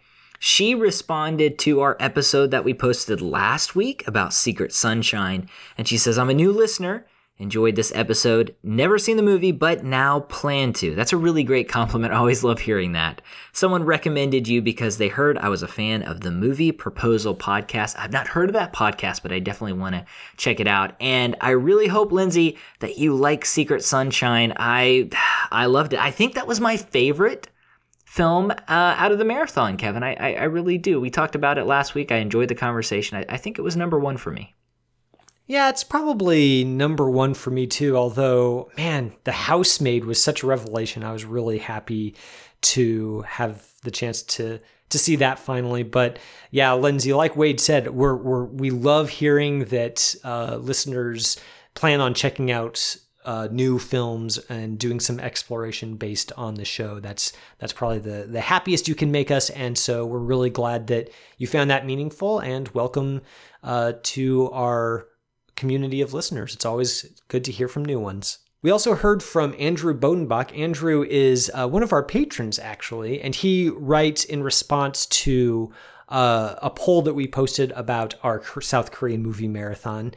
[0.45, 5.97] She responded to our episode that we posted last week about Secret Sunshine, and she
[5.97, 7.07] says, "I'm a new listener.
[7.39, 8.57] Enjoyed this episode.
[8.61, 10.97] Never seen the movie, but now plan to.
[10.97, 12.13] That's a really great compliment.
[12.13, 13.23] I always love hearing that.
[13.53, 17.95] Someone recommended you because they heard I was a fan of the movie proposal podcast.
[17.97, 20.05] I've not heard of that podcast, but I definitely want to
[20.39, 20.97] check it out.
[21.01, 24.55] And I really hope, Lindsay, that you like Secret Sunshine.
[24.57, 25.09] I
[25.53, 26.01] I loved it.
[26.01, 27.47] I think that was my favorite
[28.13, 30.03] film uh, out of the marathon, Kevin.
[30.03, 31.01] I, I I really do.
[31.01, 32.13] We talked about it last week.
[32.13, 33.17] I enjoyed the conversation.
[33.17, 34.55] I, I think it was number one for me.
[35.47, 37.97] Yeah, it's probably number one for me too.
[37.97, 41.03] Although, man, The Housemaid was such a revelation.
[41.03, 42.15] I was really happy
[42.63, 44.61] to have the chance to
[44.91, 45.83] to see that finally.
[45.83, 46.19] But
[46.51, 51.41] yeah, Lindsay, like Wade said, we're, we're we love hearing that uh, listeners
[51.75, 57.01] plan on checking out uh, new films and doing some exploration based on the show.
[57.01, 60.87] That's that's probably the the happiest you can make us, and so we're really glad
[60.89, 62.41] that you found that meaningful.
[62.41, 63.23] And welcome
[63.63, 65.09] uh, to our
[65.57, 66.55] community of listeners.
[66.55, 68.39] It's always good to hear from new ones.
[68.63, 70.57] We also heard from Andrew Bodenbach.
[70.57, 75.73] Andrew is uh, one of our patrons, actually, and he writes in response to
[76.09, 80.15] uh, a poll that we posted about our South Korean movie marathon.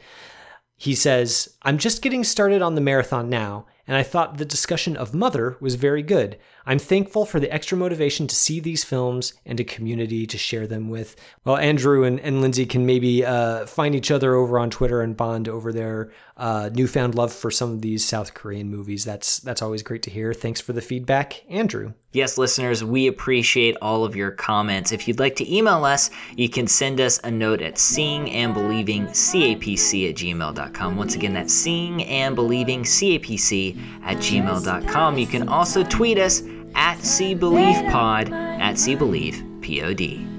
[0.76, 4.96] He says, I'm just getting started on the marathon now, and I thought the discussion
[4.96, 6.38] of Mother was very good.
[6.66, 10.66] I'm thankful for the extra motivation to see these films and a community to share
[10.66, 11.14] them with.
[11.44, 15.16] Well, Andrew and, and Lindsay can maybe uh, find each other over on Twitter and
[15.16, 19.04] bond over their uh, newfound love for some of these South Korean movies.
[19.04, 20.34] That's that's always great to hear.
[20.34, 21.92] Thanks for the feedback, Andrew.
[22.12, 24.90] Yes, listeners, we appreciate all of your comments.
[24.90, 28.54] If you'd like to email us, you can send us a note at seeing and
[28.54, 30.96] believing capc at gmail.com.
[30.96, 35.18] Once again, that's seeing and believing capc at gmail.com.
[35.18, 36.42] You can also tweet us
[36.74, 40.35] at See Believe Pod at See Believe Pod.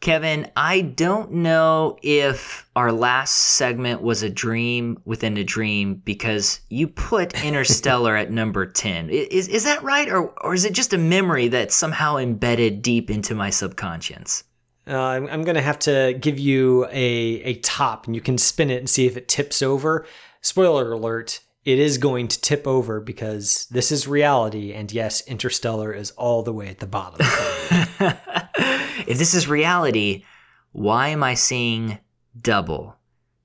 [0.00, 6.60] Kevin, I don't know if our last segment was a dream within a dream because
[6.70, 9.10] you put Interstellar at number 10.
[9.10, 10.08] Is, is that right?
[10.08, 14.44] Or, or is it just a memory that's somehow embedded deep into my subconscious?
[14.88, 18.38] Uh, I'm, I'm going to have to give you a, a top and you can
[18.38, 20.06] spin it and see if it tips over.
[20.40, 24.72] Spoiler alert, it is going to tip over because this is reality.
[24.72, 27.18] And yes, Interstellar is all the way at the bottom.
[29.06, 30.24] if this is reality,
[30.72, 31.98] why am I seeing
[32.40, 32.96] double?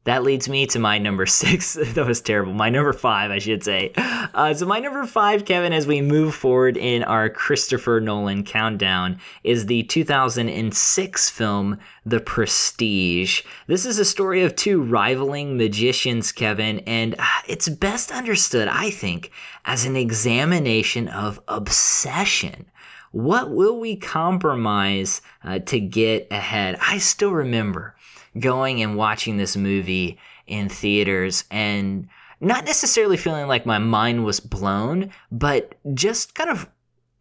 [0.06, 1.74] That leads me to my number six.
[1.74, 2.54] that was terrible.
[2.54, 3.92] My number five, I should say.
[3.98, 9.20] Uh, so, my number five, Kevin, as we move forward in our Christopher Nolan countdown,
[9.44, 13.42] is the 2006 film The Prestige.
[13.68, 18.92] This is a story of two rivaling magicians, Kevin, and uh, it's best understood, I
[18.92, 19.32] think,
[19.66, 22.68] as an examination of obsession.
[23.12, 26.78] What will we compromise uh, to get ahead?
[26.82, 27.95] I still remember
[28.40, 30.18] going and watching this movie
[30.48, 32.08] in theaters and
[32.40, 36.70] not necessarily feeling like my mind was blown, but just kind of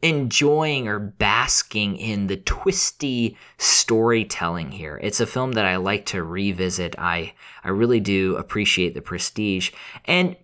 [0.03, 5.01] enjoying or basking in the twisty storytelling here.
[5.03, 6.95] It's a film that I like to revisit.
[6.99, 9.71] I I really do appreciate the prestige.
[10.05, 10.37] And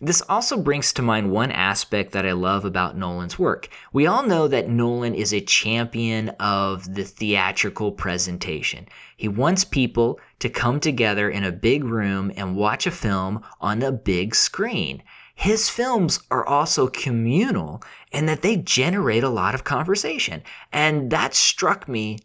[0.00, 3.68] this also brings to mind one aspect that I love about Nolan's work.
[3.92, 8.86] We all know that Nolan is a champion of the theatrical presentation.
[9.16, 13.82] He wants people to come together in a big room and watch a film on
[13.82, 15.02] a big screen.
[15.34, 17.82] His films are also communal
[18.12, 20.42] in that they generate a lot of conversation.
[20.72, 22.20] And that struck me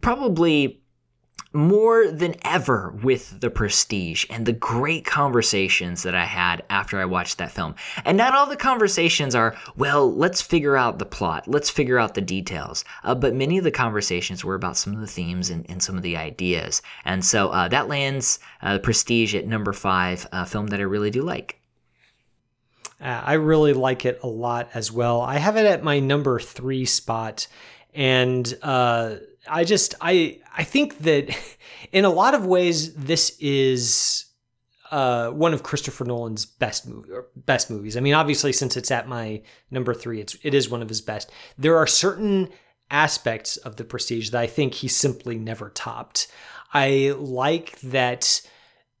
[0.00, 0.82] probably
[1.56, 7.06] more than ever with the prestige and the great conversations that I had after I
[7.06, 7.74] watched that film.
[8.04, 12.14] And not all the conversations are, well, let's figure out the plot, let's figure out
[12.14, 12.84] the details.
[13.02, 15.96] Uh, but many of the conversations were about some of the themes and, and some
[15.96, 16.82] of the ideas.
[17.04, 21.10] And so uh, that lands uh, prestige at number five, a film that I really
[21.10, 21.58] do like.
[23.00, 25.20] Uh, I really like it a lot as well.
[25.20, 27.46] I have it at my number three spot,
[27.94, 29.16] and uh,
[29.48, 31.36] I just I I think that
[31.92, 34.26] in a lot of ways this is
[34.90, 37.96] uh, one of Christopher Nolan's best movie or best movies.
[37.96, 41.00] I mean, obviously, since it's at my number three, it's it is one of his
[41.00, 41.30] best.
[41.58, 42.48] There are certain
[42.90, 46.28] aspects of the Prestige that I think he simply never topped.
[46.72, 48.42] I like that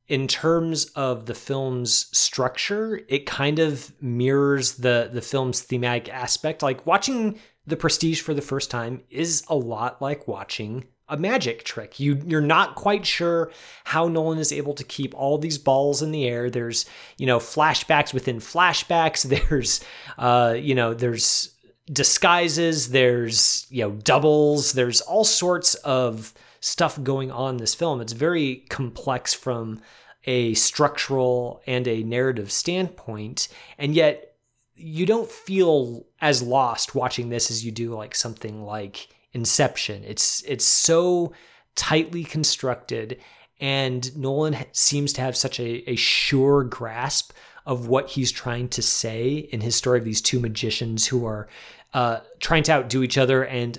[0.08, 6.62] in terms of the film's structure, it kind of mirrors the the film's thematic aspect.
[6.62, 11.64] Like watching The Prestige for the first time is a lot like watching a magic
[11.64, 12.00] trick.
[12.00, 13.50] You you're not quite sure
[13.84, 16.50] how Nolan is able to keep all these balls in the air.
[16.50, 16.86] There's,
[17.16, 19.22] you know, flashbacks within flashbacks.
[19.48, 19.80] There's
[20.18, 21.52] uh, you know, there's
[21.92, 28.00] disguises, there's, you know, doubles, there's all sorts of stuff going on in this film.
[28.00, 29.80] It's very complex from
[30.24, 33.46] a structural and a narrative standpoint,
[33.78, 34.25] and yet
[34.76, 40.02] you don't feel as lost watching this as you do like something like Inception.
[40.04, 41.32] It's it's so
[41.74, 43.20] tightly constructed,
[43.60, 47.32] and Nolan seems to have such a, a sure grasp
[47.66, 51.48] of what he's trying to say in his story of these two magicians who are
[51.92, 53.78] uh, trying to outdo each other and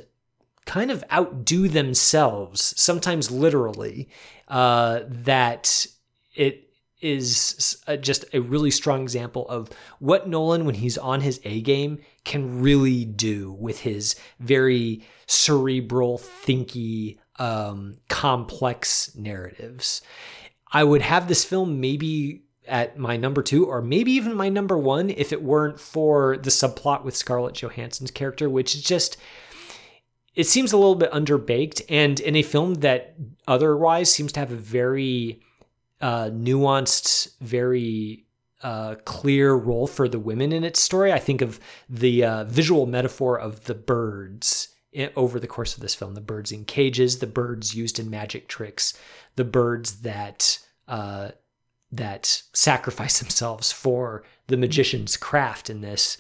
[0.66, 4.10] kind of outdo themselves, sometimes literally,
[4.50, 5.88] uh, that
[6.36, 6.67] it
[7.02, 9.70] is a, just a really strong example of
[10.00, 16.18] what Nolan, when he's on his A game, can really do with his very cerebral,
[16.18, 20.02] thinky, um, complex narratives.
[20.72, 24.78] I would have this film maybe at my number two, or maybe even my number
[24.78, 29.18] one, if it weren't for the subplot with Scarlett Johansson's character, which is just
[30.36, 33.16] it seems a little bit underbaked and in a film that
[33.48, 35.42] otherwise seems to have a very
[36.02, 38.26] uh, nuanced very
[38.64, 41.14] uh, clear role for the women in its story.
[41.14, 45.82] I think of the uh, visual metaphor of the birds i- over the course of
[45.82, 48.98] this film the birds in cages the birds used in magic tricks
[49.36, 51.30] the birds that uh,
[51.92, 56.18] that sacrifice themselves for the magician's craft in this.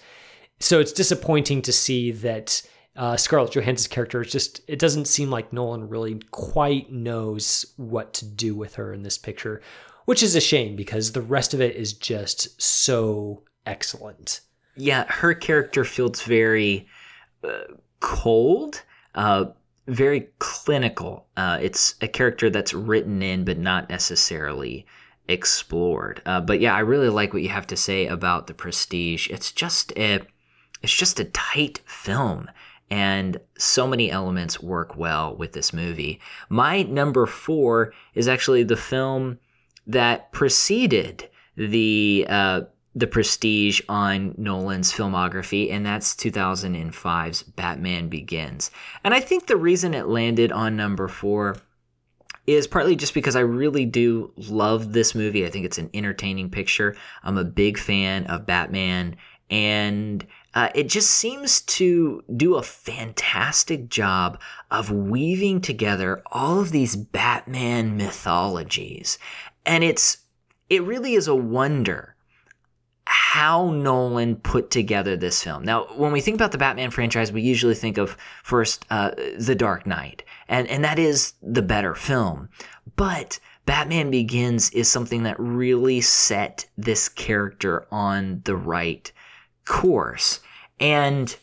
[0.60, 2.62] So it's disappointing to see that
[2.98, 8.14] uh, Scarlett Johansson's character is just it doesn't seem like Nolan really quite knows what
[8.16, 9.62] to do with her in this picture,
[10.06, 14.42] which is a shame because the rest of it is just so excellent.
[14.76, 16.88] Yeah, her character feels very
[17.44, 18.84] uh, cold,
[19.16, 19.46] uh,
[19.88, 21.28] very clinical.
[21.38, 24.86] Uh, it's a character that's written in, but not necessarily
[25.28, 26.22] explored.
[26.26, 29.30] Uh, but yeah, I really like what you have to say about the Prestige.
[29.30, 30.22] It's just a,
[30.82, 32.50] it's just a tight film,
[32.90, 36.20] and so many elements work well with this movie.
[36.50, 39.40] My number four is actually the film
[39.86, 42.62] that preceded the uh,
[42.96, 48.72] the prestige on Nolan's filmography, and that's 2005's Batman Begins.
[49.04, 51.58] And I think the reason it landed on number four
[52.48, 55.46] is partly just because I really do love this movie.
[55.46, 56.96] I think it's an entertaining picture.
[57.24, 59.18] I'm a big fan of Batman,
[59.52, 60.26] and
[60.58, 64.42] uh, it just seems to do a fantastic job
[64.72, 69.20] of weaving together all of these Batman mythologies.
[69.68, 70.18] And it's
[70.68, 72.16] it really is a wonder
[73.06, 75.64] how Nolan put together this film.
[75.64, 79.54] Now, when we think about the Batman franchise, we usually think of first uh, The
[79.54, 82.50] Dark Knight, and and that is the better film.
[82.96, 89.12] But Batman Begins is something that really set this character on the right
[89.66, 90.40] course,
[90.80, 91.36] and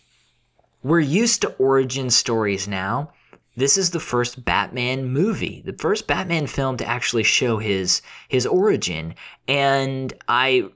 [0.82, 3.12] we're used to origin stories now.
[3.56, 8.46] This is the first Batman movie, the first Batman film to actually show his his
[8.46, 9.14] origin,
[9.46, 10.70] and I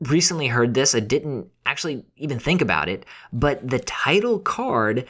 [0.00, 0.94] recently heard this.
[0.94, 5.06] I didn't actually even think about it, but the title card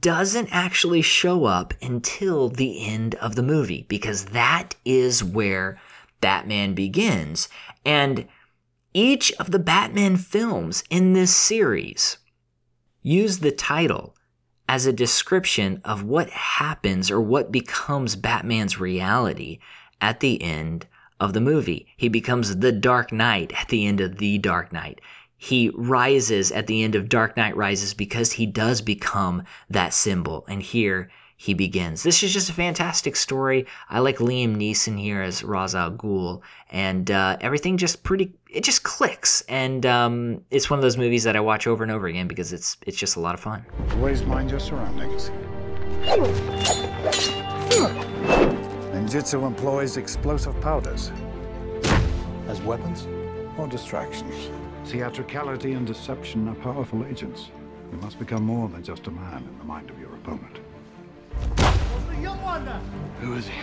[0.00, 5.80] doesn't actually show up until the end of the movie because that is where
[6.20, 7.48] Batman begins.
[7.84, 8.26] And
[8.94, 12.18] each of the Batman films in this series
[13.02, 14.14] use the title
[14.68, 19.58] as a description of what happens or what becomes Batman's reality
[20.00, 20.86] at the end
[21.18, 21.86] of the movie.
[21.96, 25.00] He becomes the Dark Knight at the end of The Dark Knight.
[25.36, 30.44] He rises at the end of Dark Knight Rises because he does become that symbol.
[30.48, 31.10] And here
[31.40, 32.02] he begins.
[32.02, 33.64] This is just a fantastic story.
[33.88, 38.32] I like Liam Neeson here as Ra's al Ghul, and uh, everything just pretty.
[38.50, 41.92] It just clicks, and um, it's one of those movies that I watch over and
[41.92, 43.64] over again because it's it's just a lot of fun.
[43.92, 45.30] Always mind your surroundings.
[48.92, 51.12] Ninjutsu employs explosive powders.
[52.48, 53.06] As weapons?
[53.56, 54.50] Or distractions.
[54.86, 57.50] Theatricality and deception are powerful agents.
[57.92, 60.58] You must become more than just a man in the mind of your opponent.
[63.20, 63.54] Who is he?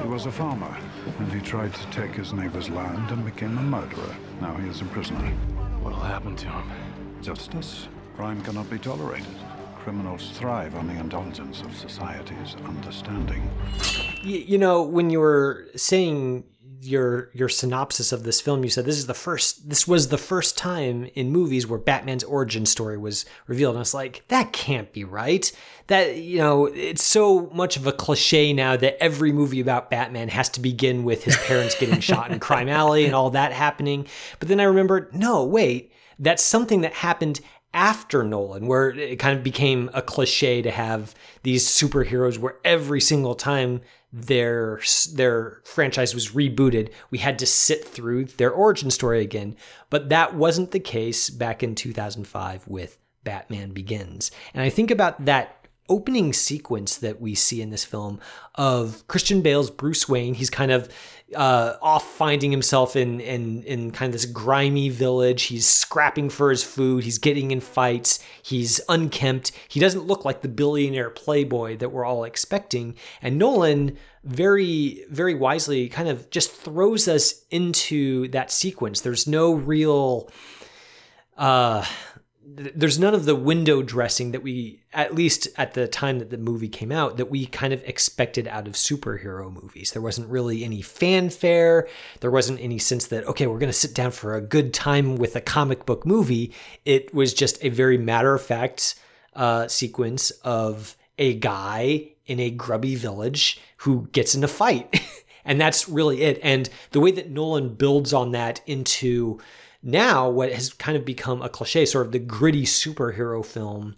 [0.00, 0.76] He was a farmer,
[1.18, 4.16] and he tried to take his neighbor's land and became a murderer.
[4.40, 5.28] Now he is a prisoner.
[5.82, 6.70] What'll happen to him?
[7.20, 7.88] Justice?
[8.16, 9.26] Crime cannot be tolerated.
[9.76, 13.50] Criminals thrive on the indulgence of society's understanding.
[14.22, 16.44] You, you know, when you were saying
[16.82, 19.68] your your synopsis of this film, you said this is the first.
[19.68, 23.74] This was the first time in movies where Batman's origin story was revealed.
[23.74, 25.50] And I was like, that can't be right.
[25.86, 30.28] That you know, it's so much of a cliche now that every movie about Batman
[30.28, 34.06] has to begin with his parents getting shot in Crime Alley and all that happening.
[34.38, 37.40] But then I remembered, no, wait, that's something that happened
[37.74, 43.00] after Nolan, where it kind of became a cliche to have these superheroes where every
[43.00, 43.80] single time
[44.12, 44.80] their
[45.14, 49.56] their franchise was rebooted, we had to sit through their origin story again.
[49.88, 54.30] But that wasn't the case back in 2005 with Batman Begins.
[54.52, 55.61] And I think about that
[55.92, 58.18] opening sequence that we see in this film
[58.54, 60.32] of Christian Bale's Bruce Wayne.
[60.32, 60.88] He's kind of
[61.36, 65.44] uh, off finding himself in, in in kind of this grimy village.
[65.44, 67.04] He's scrapping for his food.
[67.04, 68.18] He's getting in fights.
[68.42, 69.52] He's unkempt.
[69.68, 72.96] He doesn't look like the billionaire playboy that we're all expecting.
[73.20, 79.00] And Nolan very very wisely kind of just throws us into that sequence.
[79.02, 80.30] There's no real
[81.36, 81.84] uh
[82.44, 86.38] there's none of the window dressing that we at least at the time that the
[86.38, 89.92] movie came out that we kind of expected out of superhero movies.
[89.92, 91.88] There wasn't really any fanfare.
[92.20, 95.16] There wasn't any sense that okay we're going to sit down for a good time
[95.16, 96.52] with a comic book movie.
[96.84, 98.96] It was just a very matter of fact
[99.34, 105.00] uh, sequence of a guy in a grubby village who gets in a fight.
[105.44, 106.38] And that's really it.
[106.42, 109.40] And the way that nolan builds on that into
[109.82, 113.96] now what has kind of become a cliche, sort of the gritty superhero film,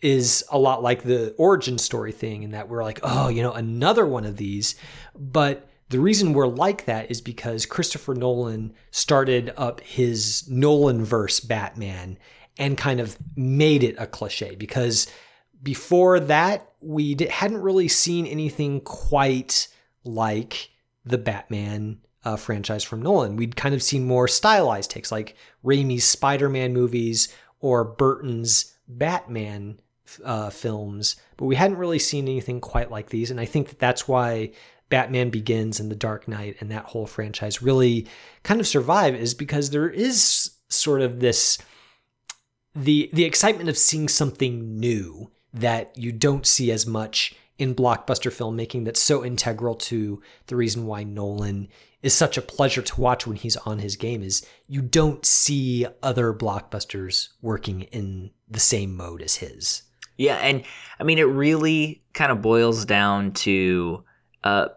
[0.00, 3.52] is a lot like the origin story thing, in that we're like, oh, you know,
[3.52, 4.76] another one of these.
[5.14, 11.40] But the reason we're like that is because Christopher Nolan started up his Nolan verse
[11.40, 12.18] Batman
[12.58, 15.06] and kind of made it a cliche because
[15.62, 19.68] before that, we hadn't really seen anything quite
[20.04, 20.70] like
[21.04, 23.36] the Batman uh, franchise from Nolan.
[23.36, 27.28] We'd kind of seen more stylized takes like Raimi's Spider Man movies
[27.60, 29.80] or Burton's Batman
[30.24, 33.30] uh, films, but we hadn't really seen anything quite like these.
[33.30, 34.52] And I think that that's why
[34.88, 38.06] Batman Begins and The Dark Knight and that whole franchise really
[38.42, 41.58] kind of survive, is because there is sort of this
[42.74, 48.30] the the excitement of seeing something new that you don't see as much in blockbuster
[48.30, 51.68] filmmaking that's so integral to the reason why Nolan
[52.02, 55.86] is such a pleasure to watch when he's on his game is you don't see
[56.02, 59.82] other blockbusters working in the same mode as his.
[60.16, 60.64] Yeah, and
[60.98, 64.04] I mean, it really kind of boils down to
[64.44, 64.68] uh,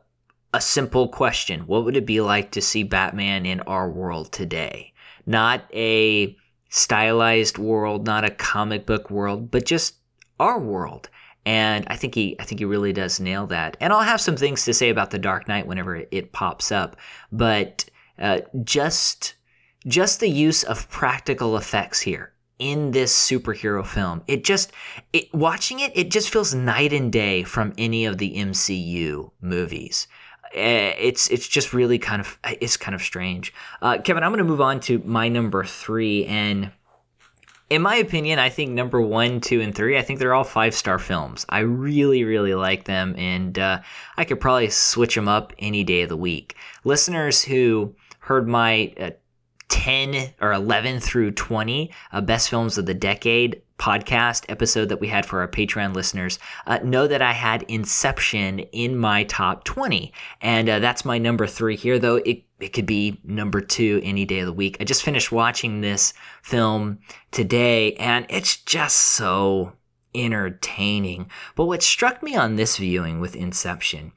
[0.54, 4.94] a simple question: What would it be like to see Batman in our world today?
[5.26, 6.36] Not a
[6.70, 9.96] stylized world, not a comic book world, but just
[10.40, 11.10] our world.
[11.46, 13.78] And I think he, I think he really does nail that.
[13.80, 16.96] And I'll have some things to say about the Dark Knight whenever it, pops up,
[17.32, 17.86] but
[18.20, 19.34] uh, just,
[19.88, 24.22] just the use of practical effects here in this superhero film.
[24.28, 24.72] It just
[25.12, 30.08] it, watching it, it just feels night and day from any of the MCU movies.
[30.54, 33.54] Uh, it's it's just really kind of it's kind of strange.
[33.82, 36.72] Uh, Kevin, I'm going to move on to my number three, and
[37.72, 40.76] in my opinion, I think number one, two, and three, I think they're all five
[40.76, 41.46] star films.
[41.48, 43.80] I really really like them, and uh,
[44.18, 46.58] I could probably switch them up any day of the week.
[46.84, 49.12] Listeners who heard my uh,
[49.70, 55.08] 10 or 11 through 20 uh, best films of the decade podcast episode that we
[55.08, 60.14] had for our Patreon listeners uh, know that I had Inception in my top 20.
[60.40, 64.24] And uh, that's my number three here, though it, it could be number two any
[64.24, 64.78] day of the week.
[64.80, 66.14] I just finished watching this
[66.44, 67.00] film
[67.32, 69.74] today and it's just so
[70.14, 71.32] entertaining.
[71.56, 74.12] But what struck me on this viewing with Inception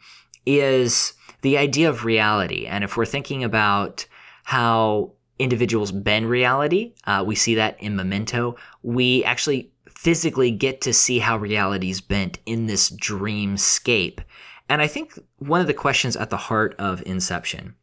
[0.44, 2.66] is the idea of reality.
[2.66, 4.06] And if we're thinking about
[4.44, 6.94] how individuals bend reality.
[7.06, 8.56] Uh, we see that in Memento.
[8.82, 14.20] We actually physically get to see how reality is bent in this dreamscape.
[14.68, 17.74] And I think one of the questions at the heart of Inception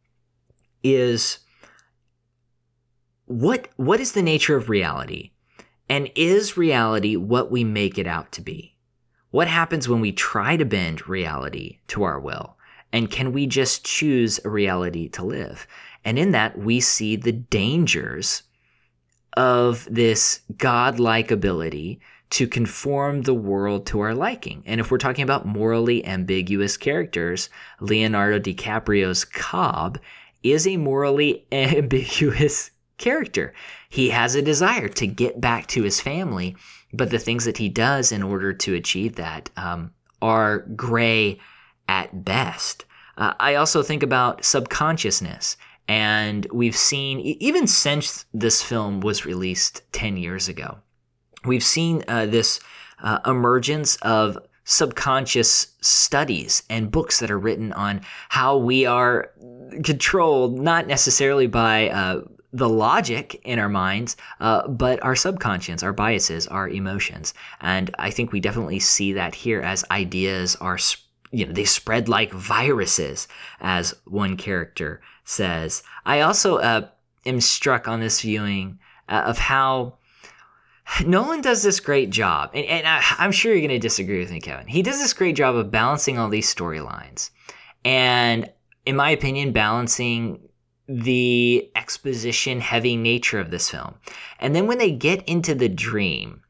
[0.82, 1.38] is
[3.26, 5.30] what what is the nature of reality?
[5.88, 8.76] And is reality what we make it out to be?
[9.30, 12.56] What happens when we try to bend reality to our will?
[12.92, 15.66] And can we just choose a reality to live?
[16.04, 18.42] And in that, we see the dangers
[19.34, 22.00] of this godlike ability
[22.30, 24.62] to conform the world to our liking.
[24.66, 29.98] And if we're talking about morally ambiguous characters, Leonardo DiCaprio's Cobb
[30.42, 33.52] is a morally ambiguous character.
[33.88, 36.56] He has a desire to get back to his family,
[36.92, 39.92] but the things that he does in order to achieve that um,
[40.22, 41.38] are gray
[41.88, 42.86] at best.
[43.18, 45.58] Uh, I also think about subconsciousness
[45.88, 50.78] and we've seen, even since this film was released 10 years ago,
[51.44, 52.60] we've seen uh, this
[53.02, 59.32] uh, emergence of subconscious studies and books that are written on how we are
[59.82, 62.22] controlled, not necessarily by uh,
[62.52, 67.34] the logic in our minds, uh, but our subconscious, our biases, our emotions.
[67.60, 70.78] And I think we definitely see that here as ideas are,
[71.32, 73.26] you know, they spread like viruses,
[73.60, 75.82] as one character says.
[76.04, 76.88] I also uh,
[77.26, 78.78] am struck on this viewing
[79.08, 79.98] uh, of how
[81.04, 84.30] Nolan does this great job, and, and I, I'm sure you're going to disagree with
[84.30, 84.66] me, Kevin.
[84.66, 87.30] He does this great job of balancing all these storylines,
[87.84, 88.50] and
[88.84, 90.48] in my opinion, balancing
[90.88, 93.94] the exposition heavy nature of this film.
[94.38, 96.42] And then when they get into the dream,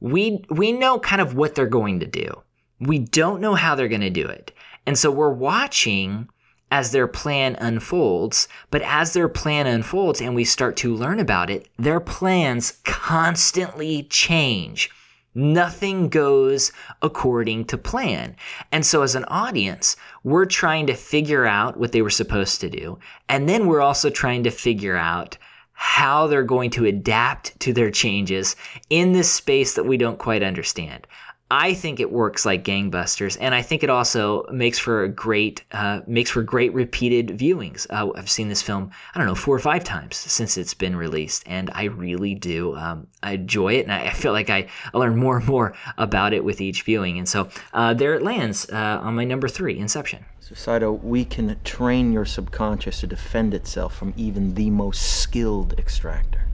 [0.00, 2.42] we we know kind of what they're going to do.
[2.82, 4.52] We don't know how they're going to do it.
[4.86, 6.28] And so we're watching
[6.72, 8.48] as their plan unfolds.
[8.70, 14.04] But as their plan unfolds and we start to learn about it, their plans constantly
[14.04, 14.90] change.
[15.34, 16.72] Nothing goes
[17.02, 18.36] according to plan.
[18.70, 22.70] And so, as an audience, we're trying to figure out what they were supposed to
[22.70, 22.98] do.
[23.28, 25.38] And then we're also trying to figure out
[25.72, 28.56] how they're going to adapt to their changes
[28.90, 31.06] in this space that we don't quite understand.
[31.54, 35.62] I think it works like gangbusters, and I think it also makes for a great
[35.70, 37.86] uh, makes for great repeated viewings.
[37.90, 40.96] Uh, I've seen this film I don't know four or five times since it's been
[40.96, 44.66] released, and I really do um, I enjoy it, and I, I, feel like I,
[44.94, 47.18] I learn more and more about it with each viewing.
[47.18, 50.24] And so uh, there it lands uh, on my number three, Inception.
[50.40, 55.78] So Saito, we can train your subconscious to defend itself from even the most skilled
[55.78, 56.46] extractor.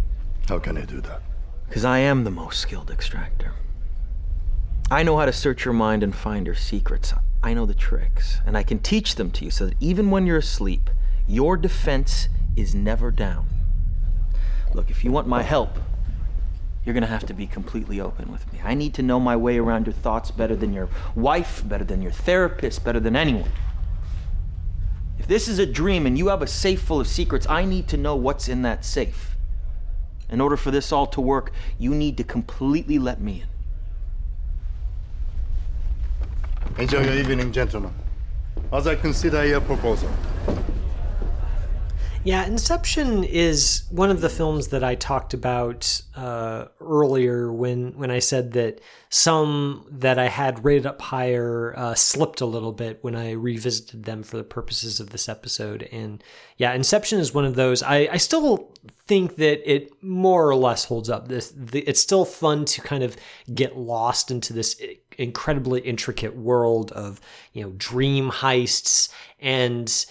[0.49, 1.23] How can I do that?
[1.69, 3.53] Because I am the most skilled extractor.
[4.91, 7.13] I know how to search your mind and find your secrets.
[7.43, 10.27] I know the tricks, and I can teach them to you so that even when
[10.27, 10.89] you're asleep,
[11.27, 13.49] your defense is never down.
[14.73, 15.79] Look, if you want my help,
[16.87, 18.61] you're gonna have to be completely open with me.
[18.65, 22.01] I need to know my way around your thoughts better than your wife, better than
[22.01, 23.53] your therapist, better than anyone.
[25.19, 27.89] If this is a dream and you have a safe full of secrets, I need
[27.89, 29.37] to know what's in that safe.
[30.31, 33.58] In order for this all to work, you need to completely let me in.
[36.79, 37.93] Enjoy your evening, gentlemen.
[38.73, 40.11] As I consider your proposal.
[42.25, 48.11] Yeah, Inception is one of the films that I talked about uh, earlier when when
[48.11, 52.99] I said that some that I had rated up higher uh, slipped a little bit
[53.03, 55.89] when I revisited them for the purposes of this episode.
[55.93, 56.23] And
[56.57, 57.83] yeah, Inception is one of those.
[57.83, 58.75] I, I still
[59.07, 61.29] think that it more or less holds up.
[61.29, 63.17] This the, it's still fun to kind of
[63.55, 64.79] get lost into this
[65.17, 67.21] incredibly intricate world of
[67.53, 69.09] you know dream heists
[69.41, 70.05] and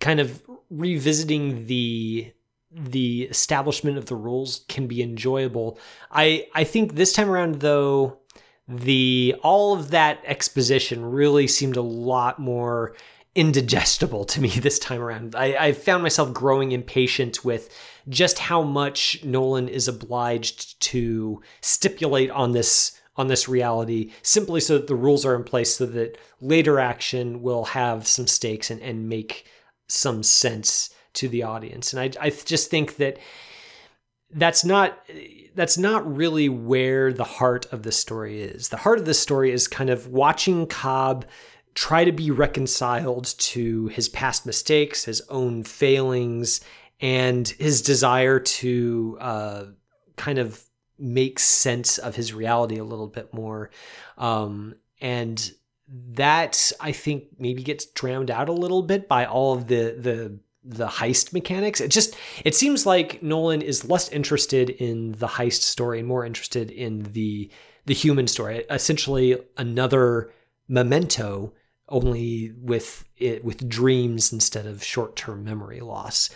[0.00, 2.32] kind of revisiting the
[2.70, 5.78] the establishment of the rules can be enjoyable.
[6.10, 8.18] I I think this time around though
[8.68, 12.94] the all of that exposition really seemed a lot more
[13.34, 15.36] indigestible to me this time around.
[15.36, 17.72] I, I found myself growing impatient with
[18.08, 24.76] just how much Nolan is obliged to stipulate on this on this reality simply so
[24.76, 28.82] that the rules are in place so that later action will have some stakes and,
[28.82, 29.46] and make
[29.88, 31.92] some sense to the audience.
[31.92, 33.18] And I, I just think that
[34.32, 34.98] that's not
[35.54, 38.68] that's not really where the heart of the story is.
[38.68, 41.24] The heart of the story is kind of watching Cobb
[41.74, 46.60] try to be reconciled to his past mistakes, his own failings,
[47.00, 49.64] and his desire to uh,
[50.16, 50.62] kind of
[50.98, 53.70] make sense of his reality a little bit more.
[54.16, 55.52] Um, and
[55.88, 60.38] that I think maybe gets drowned out a little bit by all of the the
[60.64, 61.80] the heist mechanics.
[61.80, 66.26] It just it seems like Nolan is less interested in the heist story and more
[66.26, 67.50] interested in the
[67.86, 68.64] the human story.
[68.68, 70.32] Essentially another
[70.68, 71.52] memento
[71.88, 76.30] only with it with dreams instead of short-term memory loss.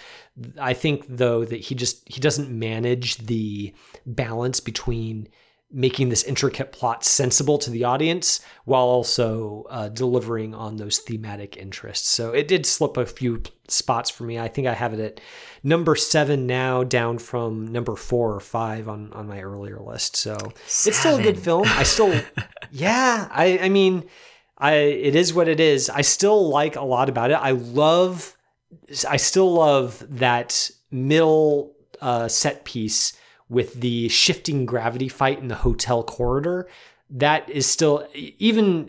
[0.61, 3.75] I think though that he just he doesn't manage the
[4.07, 5.29] balance between
[5.73, 11.57] making this intricate plot sensible to the audience while also uh, delivering on those thematic
[11.57, 12.09] interests.
[12.09, 14.39] So it did slip a few spots for me.
[14.39, 15.21] I think I have it at
[15.63, 20.17] number seven now, down from number four or five on on my earlier list.
[20.17, 20.53] So Seven.
[20.67, 21.69] it's still a good film.
[21.69, 22.21] I still,
[22.73, 23.29] yeah.
[23.31, 24.09] I I mean,
[24.59, 25.89] I it is what it is.
[25.89, 27.35] I still like a lot about it.
[27.35, 28.37] I love.
[29.09, 33.13] I still love that middle uh, set piece
[33.51, 36.69] with the shifting gravity fight in the hotel corridor,
[37.11, 38.89] that is still even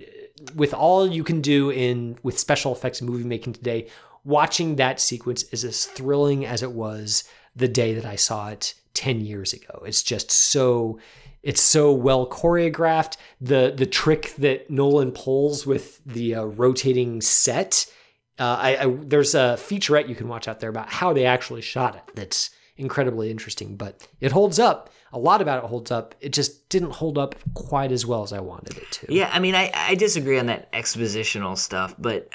[0.56, 3.88] with all you can do in with special effects movie making today,
[4.24, 7.24] watching that sequence is as thrilling as it was
[7.56, 9.84] the day that I saw it 10 years ago.
[9.86, 11.00] It's just so
[11.44, 13.18] it's so well choreographed.
[13.40, 17.92] The the trick that Nolan pulls with the uh, rotating set.
[18.40, 21.62] Uh, I, I, there's a featurette you can watch out there about how they actually
[21.62, 22.04] shot it.
[22.16, 24.90] That's incredibly interesting, but it holds up.
[25.14, 26.16] A lot about it holds up.
[26.22, 29.14] It just didn't hold up quite as well as I wanted it to.
[29.14, 32.30] Yeah, I mean, I, I disagree on that expositional stuff, but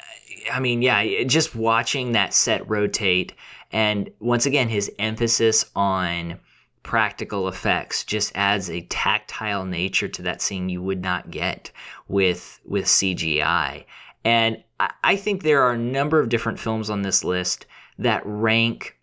[0.51, 3.33] I mean, yeah, just watching that set rotate
[3.71, 6.39] and once again, his emphasis on
[6.83, 11.71] practical effects just adds a tactile nature to that scene you would not get
[12.07, 13.85] with with CGI.
[14.23, 17.65] And I, I think there are a number of different films on this list
[17.99, 18.96] that rank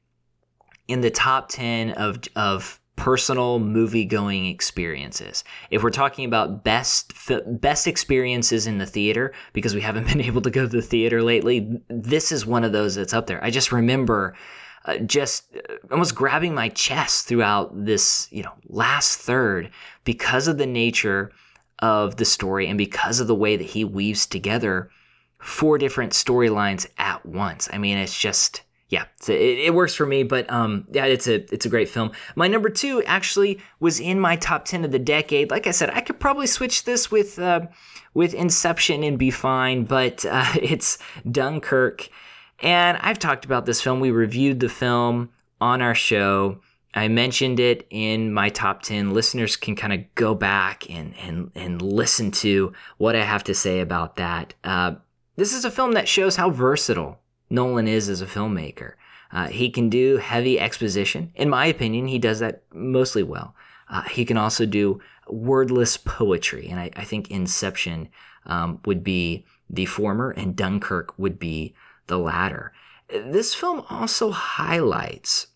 [0.89, 5.43] in the top 10 of, of personal movie going experiences.
[5.70, 7.12] If we're talking about best
[7.61, 11.22] best experiences in the theater because we haven't been able to go to the theater
[11.22, 13.43] lately, this is one of those that's up there.
[13.43, 14.37] I just remember
[14.85, 19.70] uh, just uh, almost grabbing my chest throughout this, you know, last third
[20.05, 21.32] because of the nature
[21.80, 24.91] of the story and because of the way that he weaves together
[25.41, 27.68] four different storylines at once.
[27.72, 30.22] I mean, it's just yeah, so it, it, works for me.
[30.22, 32.12] But um, yeah, it's a it's a great film.
[32.37, 35.51] My number two actually was in my top ten of the decade.
[35.51, 37.62] Like I said, I could probably switch this with uh,
[38.12, 40.98] with Inception and be fine, but uh, it's
[41.31, 42.09] Dunkirk.
[42.61, 44.01] And I've talked about this film.
[44.01, 45.31] We reviewed the film
[45.61, 46.61] on our show.
[46.94, 49.12] I mentioned it in my top 10.
[49.12, 53.55] Listeners can kind of go back and, and, and listen to what I have to
[53.55, 54.55] say about that.
[54.62, 54.94] Uh,
[55.35, 57.19] this is a film that shows how versatile
[57.55, 58.94] Nolan is as a filmmaker.
[59.32, 61.32] Uh, he can do heavy exposition.
[61.35, 63.55] In my opinion, he does that mostly well.
[63.89, 68.09] Uh, he can also do wordless poetry, and I, I think Inception
[68.47, 71.74] um, would be the former, and Dunkirk would be
[72.06, 72.72] the latter.
[73.09, 75.48] This film also highlights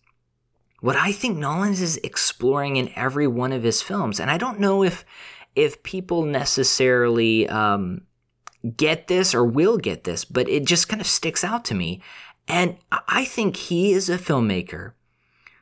[0.81, 4.59] what I think Nolan is exploring in every one of his films, and I don't
[4.59, 5.05] know if
[5.55, 8.01] if people necessarily um,
[8.75, 12.01] get this or will get this, but it just kind of sticks out to me.
[12.47, 12.77] And
[13.07, 14.93] I think he is a filmmaker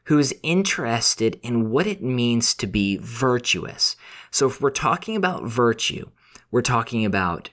[0.06, 3.98] who is interested in what it means to be virtuous.
[4.32, 6.10] So if we're talking about virtue,
[6.50, 7.50] we're talking about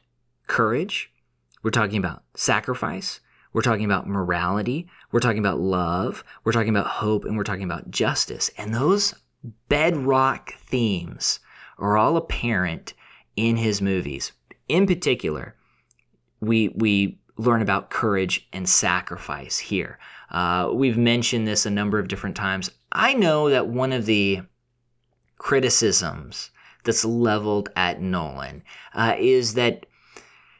[0.46, 1.10] courage.
[1.64, 3.20] We're talking about sacrifice.
[3.52, 4.86] We're talking about morality.
[5.10, 6.22] We're talking about love.
[6.44, 7.24] We're talking about hope.
[7.24, 8.50] And we're talking about justice.
[8.56, 9.14] And those
[9.68, 11.40] bedrock themes
[11.78, 12.94] are all apparent
[13.34, 14.30] in his movies.
[14.68, 15.56] In particular,
[16.40, 19.98] we, we learn about courage and sacrifice here.
[20.30, 22.70] Uh, we've mentioned this a number of different times.
[22.92, 24.42] I know that one of the
[25.38, 26.50] criticisms
[26.84, 28.62] that's leveled at Nolan
[28.94, 29.86] uh, is that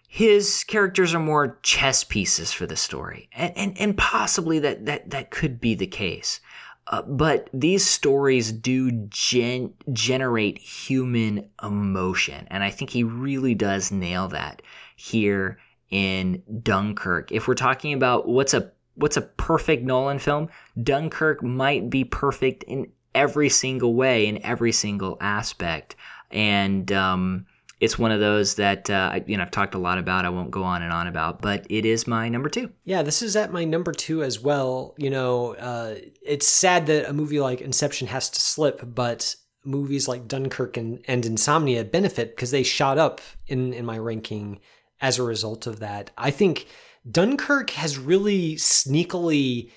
[0.08, 5.10] his characters are more chess pieces for the story, and and, and possibly that that
[5.10, 6.38] that could be the case.
[6.86, 13.90] Uh, but these stories do gen- generate human emotion, and I think he really does
[13.90, 14.60] nail that
[14.94, 15.58] here
[15.90, 17.32] in Dunkirk.
[17.32, 20.50] If we're talking about what's a what's a perfect Nolan film,
[20.80, 25.96] Dunkirk might be perfect in every single way, in every single aspect,
[26.30, 27.46] and um,
[27.80, 30.24] it's one of those that uh, you know I've talked a lot about.
[30.24, 32.72] I won't go on and on about, but it is my number two.
[32.84, 34.94] Yeah, this is at my number two as well.
[34.96, 39.34] You know, uh, it's sad that a movie like Inception has to slip, but
[39.64, 44.60] movies like Dunkirk and, and Insomnia benefit because they shot up in in my ranking
[45.00, 46.10] as a result of that.
[46.16, 46.66] I think
[47.10, 49.70] Dunkirk has really sneakily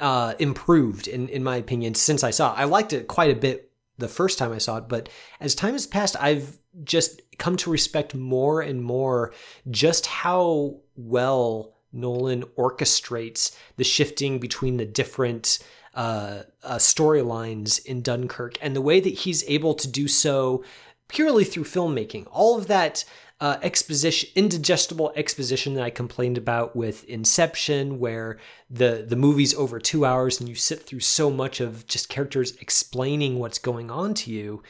[0.00, 2.54] uh, improved in in my opinion since I saw.
[2.54, 2.60] It.
[2.60, 5.08] I liked it quite a bit the first time I saw it, but
[5.40, 9.32] as time has passed, I've just come to respect more and more
[9.70, 15.58] just how well Nolan orchestrates the shifting between the different
[15.94, 20.64] uh, uh, storylines in Dunkirk and the way that he's able to do so
[21.08, 22.26] purely through filmmaking.
[22.30, 23.04] All of that
[23.42, 28.38] uh, exposition, indigestible exposition that I complained about with Inception, where
[28.70, 32.54] the the movie's over two hours and you sit through so much of just characters
[32.60, 34.62] explaining what's going on to you.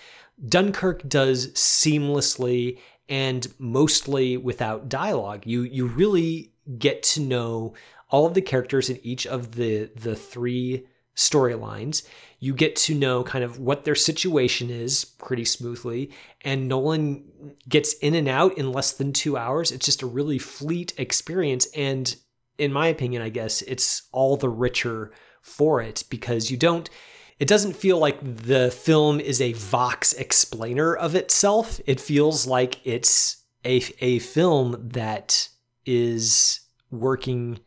[0.48, 2.78] Dunkirk does seamlessly
[3.10, 5.42] and mostly without dialogue.
[5.44, 7.74] You you really get to know
[8.08, 12.04] all of the characters in each of the the three storylines.
[12.42, 16.10] You get to know kind of what their situation is pretty smoothly,
[16.40, 19.70] and Nolan gets in and out in less than two hours.
[19.70, 22.16] It's just a really fleet experience, and
[22.58, 26.90] in my opinion, I guess it's all the richer for it because you don't
[27.38, 31.80] it doesn't feel like the film is a Vox explainer of itself.
[31.86, 35.48] It feels like it's a, a film that
[35.86, 36.58] is
[36.90, 37.60] working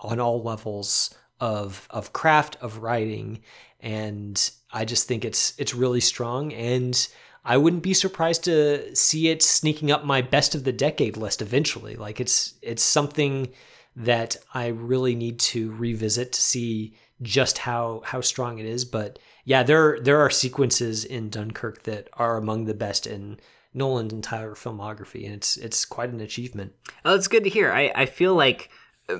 [0.00, 3.42] on all levels of of craft of writing
[3.80, 7.08] and I just think it's it's really strong and
[7.44, 11.40] I wouldn't be surprised to see it sneaking up my best of the decade list
[11.42, 13.48] eventually like it's it's something
[13.96, 18.84] that I really need to revisit to see just how how strong it is.
[18.84, 23.40] But yeah, there there are sequences in Dunkirk that are among the best in
[23.72, 26.72] Nolan's entire filmography, and it's it's quite an achievement.
[27.04, 27.72] Oh, it's good to hear.
[27.72, 28.70] I, I feel like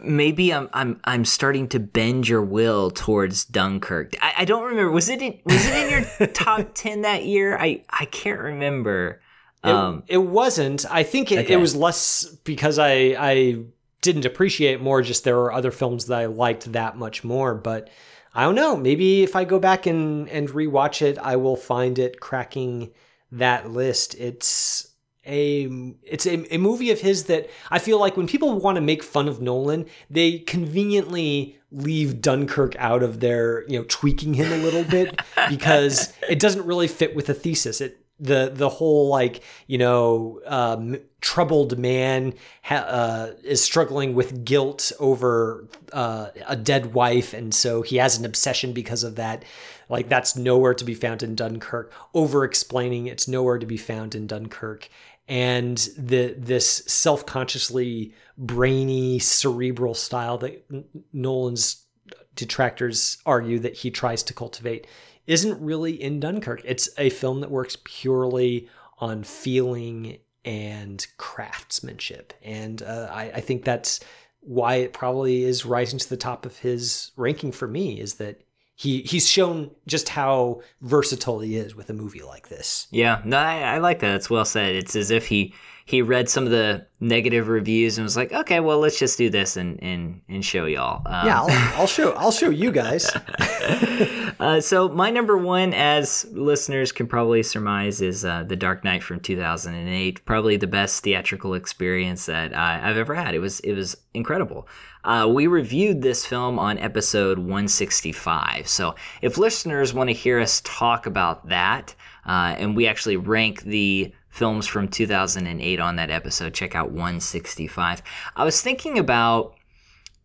[0.03, 4.15] maybe I'm I'm I'm starting to bend your will towards Dunkirk.
[4.21, 4.91] I, I don't remember.
[4.91, 7.57] Was it in, was it in your top ten that year?
[7.57, 9.21] I I can't remember.
[9.63, 10.85] Um, it, it wasn't.
[10.91, 11.55] I think it, okay.
[11.55, 13.65] it was less because I I
[14.07, 17.91] didn't appreciate more just there were other films that I liked that much more but
[18.35, 21.99] I don't know maybe if I go back and and rewatch it I will find
[21.99, 22.93] it cracking
[23.33, 24.95] that list it's
[25.27, 28.81] a it's a, a movie of his that I feel like when people want to
[28.81, 34.53] make fun of Nolan they conveniently leave Dunkirk out of their you know tweaking him
[34.53, 37.81] a little bit because it doesn't really fit with the thesis.
[37.81, 44.45] It the the whole like you know um, troubled man ha- uh, is struggling with
[44.45, 49.45] guilt over uh, a dead wife and so he has an obsession because of that.
[49.89, 51.93] Like that's nowhere to be found in dunkirk.
[52.15, 54.89] Over explaining it's nowhere to be found in dunkirk
[55.29, 60.65] and the this self-consciously brainy cerebral style that
[61.13, 61.87] nolan's
[62.35, 64.87] detractors argue that he tries to cultivate
[65.27, 66.63] isn't really in Dunkirk.
[66.65, 72.33] It's a film that works purely on feeling and craftsmanship.
[72.43, 74.01] And uh, I, I think that's
[74.41, 78.41] why it probably is rising to the top of his ranking for me is that
[78.79, 82.87] he he's shown just how versatile he is with a movie like this.
[82.91, 84.15] Yeah, no, I, I like that.
[84.17, 84.75] It's well said.
[84.75, 85.55] It's as if he
[85.87, 89.31] he read some of the negative reviews and was like, okay, well, let's just do
[89.31, 91.01] this and and, and show y'all.
[91.07, 91.51] Um, yeah, I'll,
[91.81, 93.11] I'll, show I'll show you guys.
[94.41, 99.03] uh, so my number one, as listeners can probably surmise, is uh, The Dark Knight
[99.03, 100.27] from 2008.
[100.27, 103.35] Probably the best theatrical experience that I, have ever had.
[103.35, 104.69] It was it was incredible.
[105.07, 108.67] Uh, we reviewed this film on episode 165.
[108.67, 111.95] So if listeners want to hear us talk about that,
[112.27, 116.53] uh, and we actually rank the films from 2008 on that episode.
[116.53, 118.03] Check out 165.
[118.35, 119.55] I was thinking about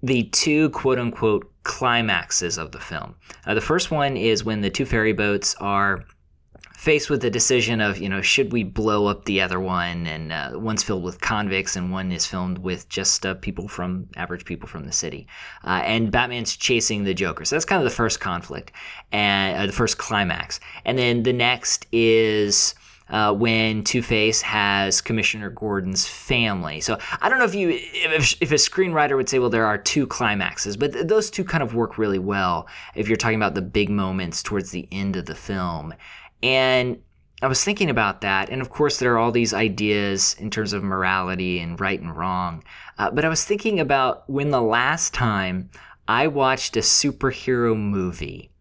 [0.02, 3.16] the two quote unquote climaxes of the film.
[3.45, 6.06] Uh, the first one is when the two ferry boats are
[6.82, 10.32] faced with the decision of you know should we blow up the other one and
[10.32, 14.45] uh, one's filled with convicts and one is filmed with just uh, people from average
[14.45, 15.28] people from the city
[15.64, 18.72] uh, and batman's chasing the joker so that's kind of the first conflict
[19.12, 22.74] and uh, the first climax and then the next is
[23.10, 26.80] uh, when Two Face has Commissioner Gordon's family.
[26.80, 29.78] So I don't know if you if, if a screenwriter would say, well, there are
[29.78, 33.53] two climaxes, but th- those two kind of work really well if you're talking about
[33.53, 35.94] the big moments towards the end of the film.
[36.43, 37.01] And
[37.41, 40.73] I was thinking about that, and of course, there are all these ideas in terms
[40.73, 42.63] of morality and right and wrong.
[42.99, 45.72] Uh, but I was thinking about when the last time
[46.07, 48.51] I watched a superhero movie,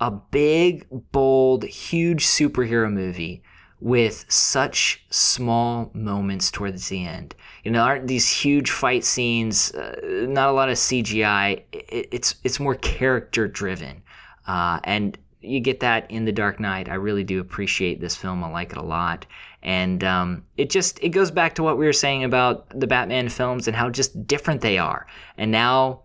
[0.00, 3.42] a big, bold, huge superhero movie
[3.80, 7.34] with such small moments towards the end.
[7.64, 9.72] You know, aren't these huge fight scenes?
[9.72, 11.62] Uh, not a lot of CGI.
[11.72, 14.02] It, it's it's more character driven,
[14.46, 16.88] uh, and you get that in The Dark Knight.
[16.88, 18.42] I really do appreciate this film.
[18.44, 19.26] I like it a lot,
[19.62, 23.28] and um, it just it goes back to what we were saying about the Batman
[23.28, 25.06] films and how just different they are.
[25.36, 26.02] And now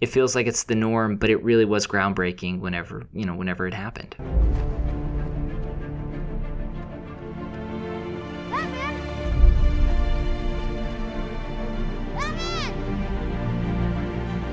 [0.00, 3.66] it feels like it's the norm, but it really was groundbreaking whenever you know whenever
[3.66, 4.14] it happened.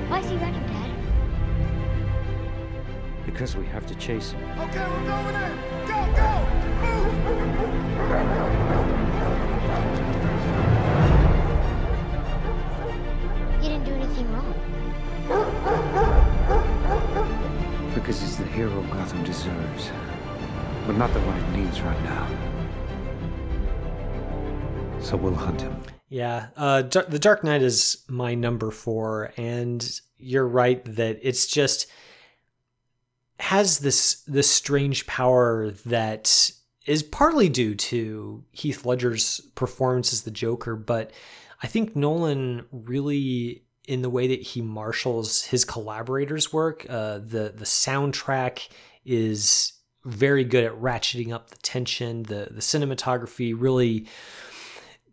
[0.08, 0.65] Why is he running?
[3.36, 4.40] Because we have to chase him.
[4.60, 5.56] Okay, we're going in.
[5.86, 6.46] Go, go!
[6.80, 7.12] Move!
[13.60, 14.54] He didn't do anything wrong.
[17.94, 19.90] Because he's the hero Gotham deserves.
[20.86, 22.26] But not the one it needs right now.
[24.98, 25.82] So we'll hunt him.
[26.08, 31.86] Yeah, uh, The Dark Knight is my number four, and you're right that it's just
[33.38, 36.50] has this this strange power that
[36.86, 41.10] is partly due to Heath Ledger's performance as the Joker, but
[41.62, 47.52] I think Nolan really in the way that he marshals his collaborators' work, uh, the
[47.56, 48.68] the soundtrack
[49.04, 49.72] is
[50.04, 52.24] very good at ratcheting up the tension.
[52.24, 54.06] The the cinematography really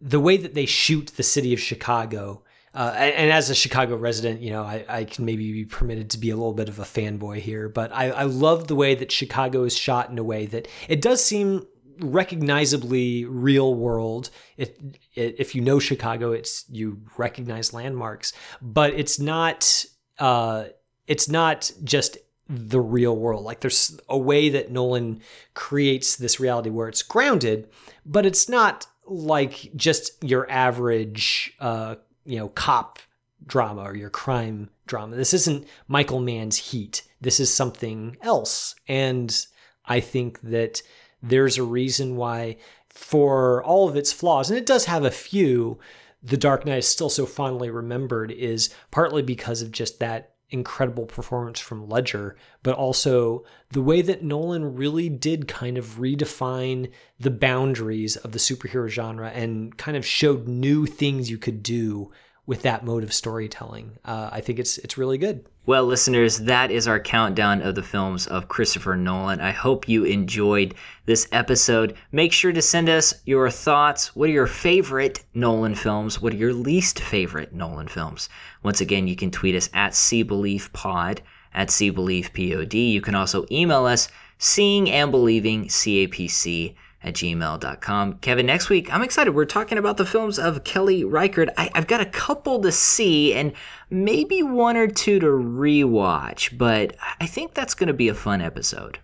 [0.01, 2.43] the way that they shoot the city of Chicago.
[2.73, 6.09] Uh, and, and, as a Chicago resident, you know, I, I, can maybe be permitted
[6.11, 8.95] to be a little bit of a fanboy here, but I, I love the way
[8.95, 11.67] that Chicago is shot in a way that it does seem
[11.99, 14.31] recognizably real world.
[14.57, 14.79] It,
[15.13, 19.85] it, if you know Chicago, it's you recognize landmarks, but it's not.
[20.19, 20.65] Uh,
[21.05, 22.17] it's not just
[22.49, 23.43] the real world.
[23.43, 25.21] Like there's a way that Nolan
[25.53, 27.69] creates this reality where it's grounded,
[28.05, 31.95] but it's not like just your average uh,
[32.25, 32.99] you know cop
[33.45, 35.15] drama or your crime drama.
[35.15, 37.03] This isn't Michael Mann's Heat.
[37.21, 38.75] This is something else.
[38.87, 39.45] And
[39.85, 40.81] I think that
[41.21, 42.57] there's a reason why
[42.89, 45.79] for all of its flaws, and it does have a few,
[46.21, 51.05] The Dark Knight is still so fondly remembered is partly because of just that incredible
[51.05, 57.31] performance from Ledger, but also the way that Nolan really did kind of redefine the
[57.31, 62.11] boundaries of the superhero genre and kind of showed new things you could do
[62.45, 63.97] with that mode of storytelling.
[64.03, 65.45] Uh, I think it's it's really good.
[65.65, 69.39] Well, listeners, that is our countdown of the films of Christopher Nolan.
[69.39, 70.75] I hope you enjoyed
[71.05, 71.95] this episode.
[72.11, 74.13] Make sure to send us your thoughts.
[74.13, 76.21] What are your favorite Nolan films?
[76.21, 78.27] What are your least favorite Nolan films?
[78.61, 81.19] Once again, you can tweet us at SeeBeliefPod,
[81.53, 82.91] at SeeBeliefPod.
[82.91, 88.13] You can also email us, seeing and believing, CAPC at gmail.com.
[88.19, 89.35] Kevin, next week, I'm excited.
[89.35, 91.49] We're talking about the films of Kelly Reichardt.
[91.57, 93.53] I, have got a couple to see and
[93.89, 98.41] maybe one or two to rewatch, but I think that's going to be a fun
[98.41, 98.99] episode.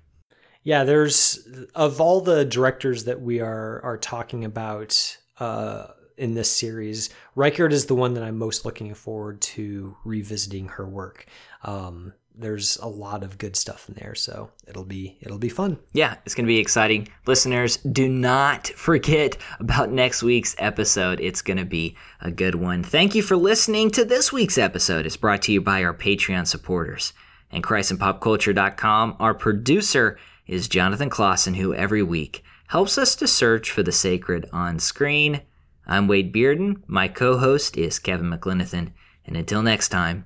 [0.64, 6.52] Yeah, there's of all the directors that we are are talking about uh, in this
[6.52, 11.26] series, Reichardt is the one that I'm most looking forward to revisiting her work.
[11.64, 15.78] Um, there's a lot of good stuff in there so it'll be it'll be fun.
[15.94, 17.08] Yeah it's going to be exciting.
[17.26, 21.20] Listeners do not forget about next week's episode.
[21.20, 22.84] It's going to be a good one.
[22.84, 25.06] Thank you for listening to this week's episode.
[25.06, 27.14] It's brought to you by our patreon supporters.
[27.52, 30.18] And christandpopculture.com our producer
[30.48, 35.42] is jonathan clausen who every week helps us to search for the sacred on screen.
[35.88, 36.84] I'm wade bearden.
[36.88, 38.94] My co-host is kevin mclenithan
[39.26, 40.26] and until next time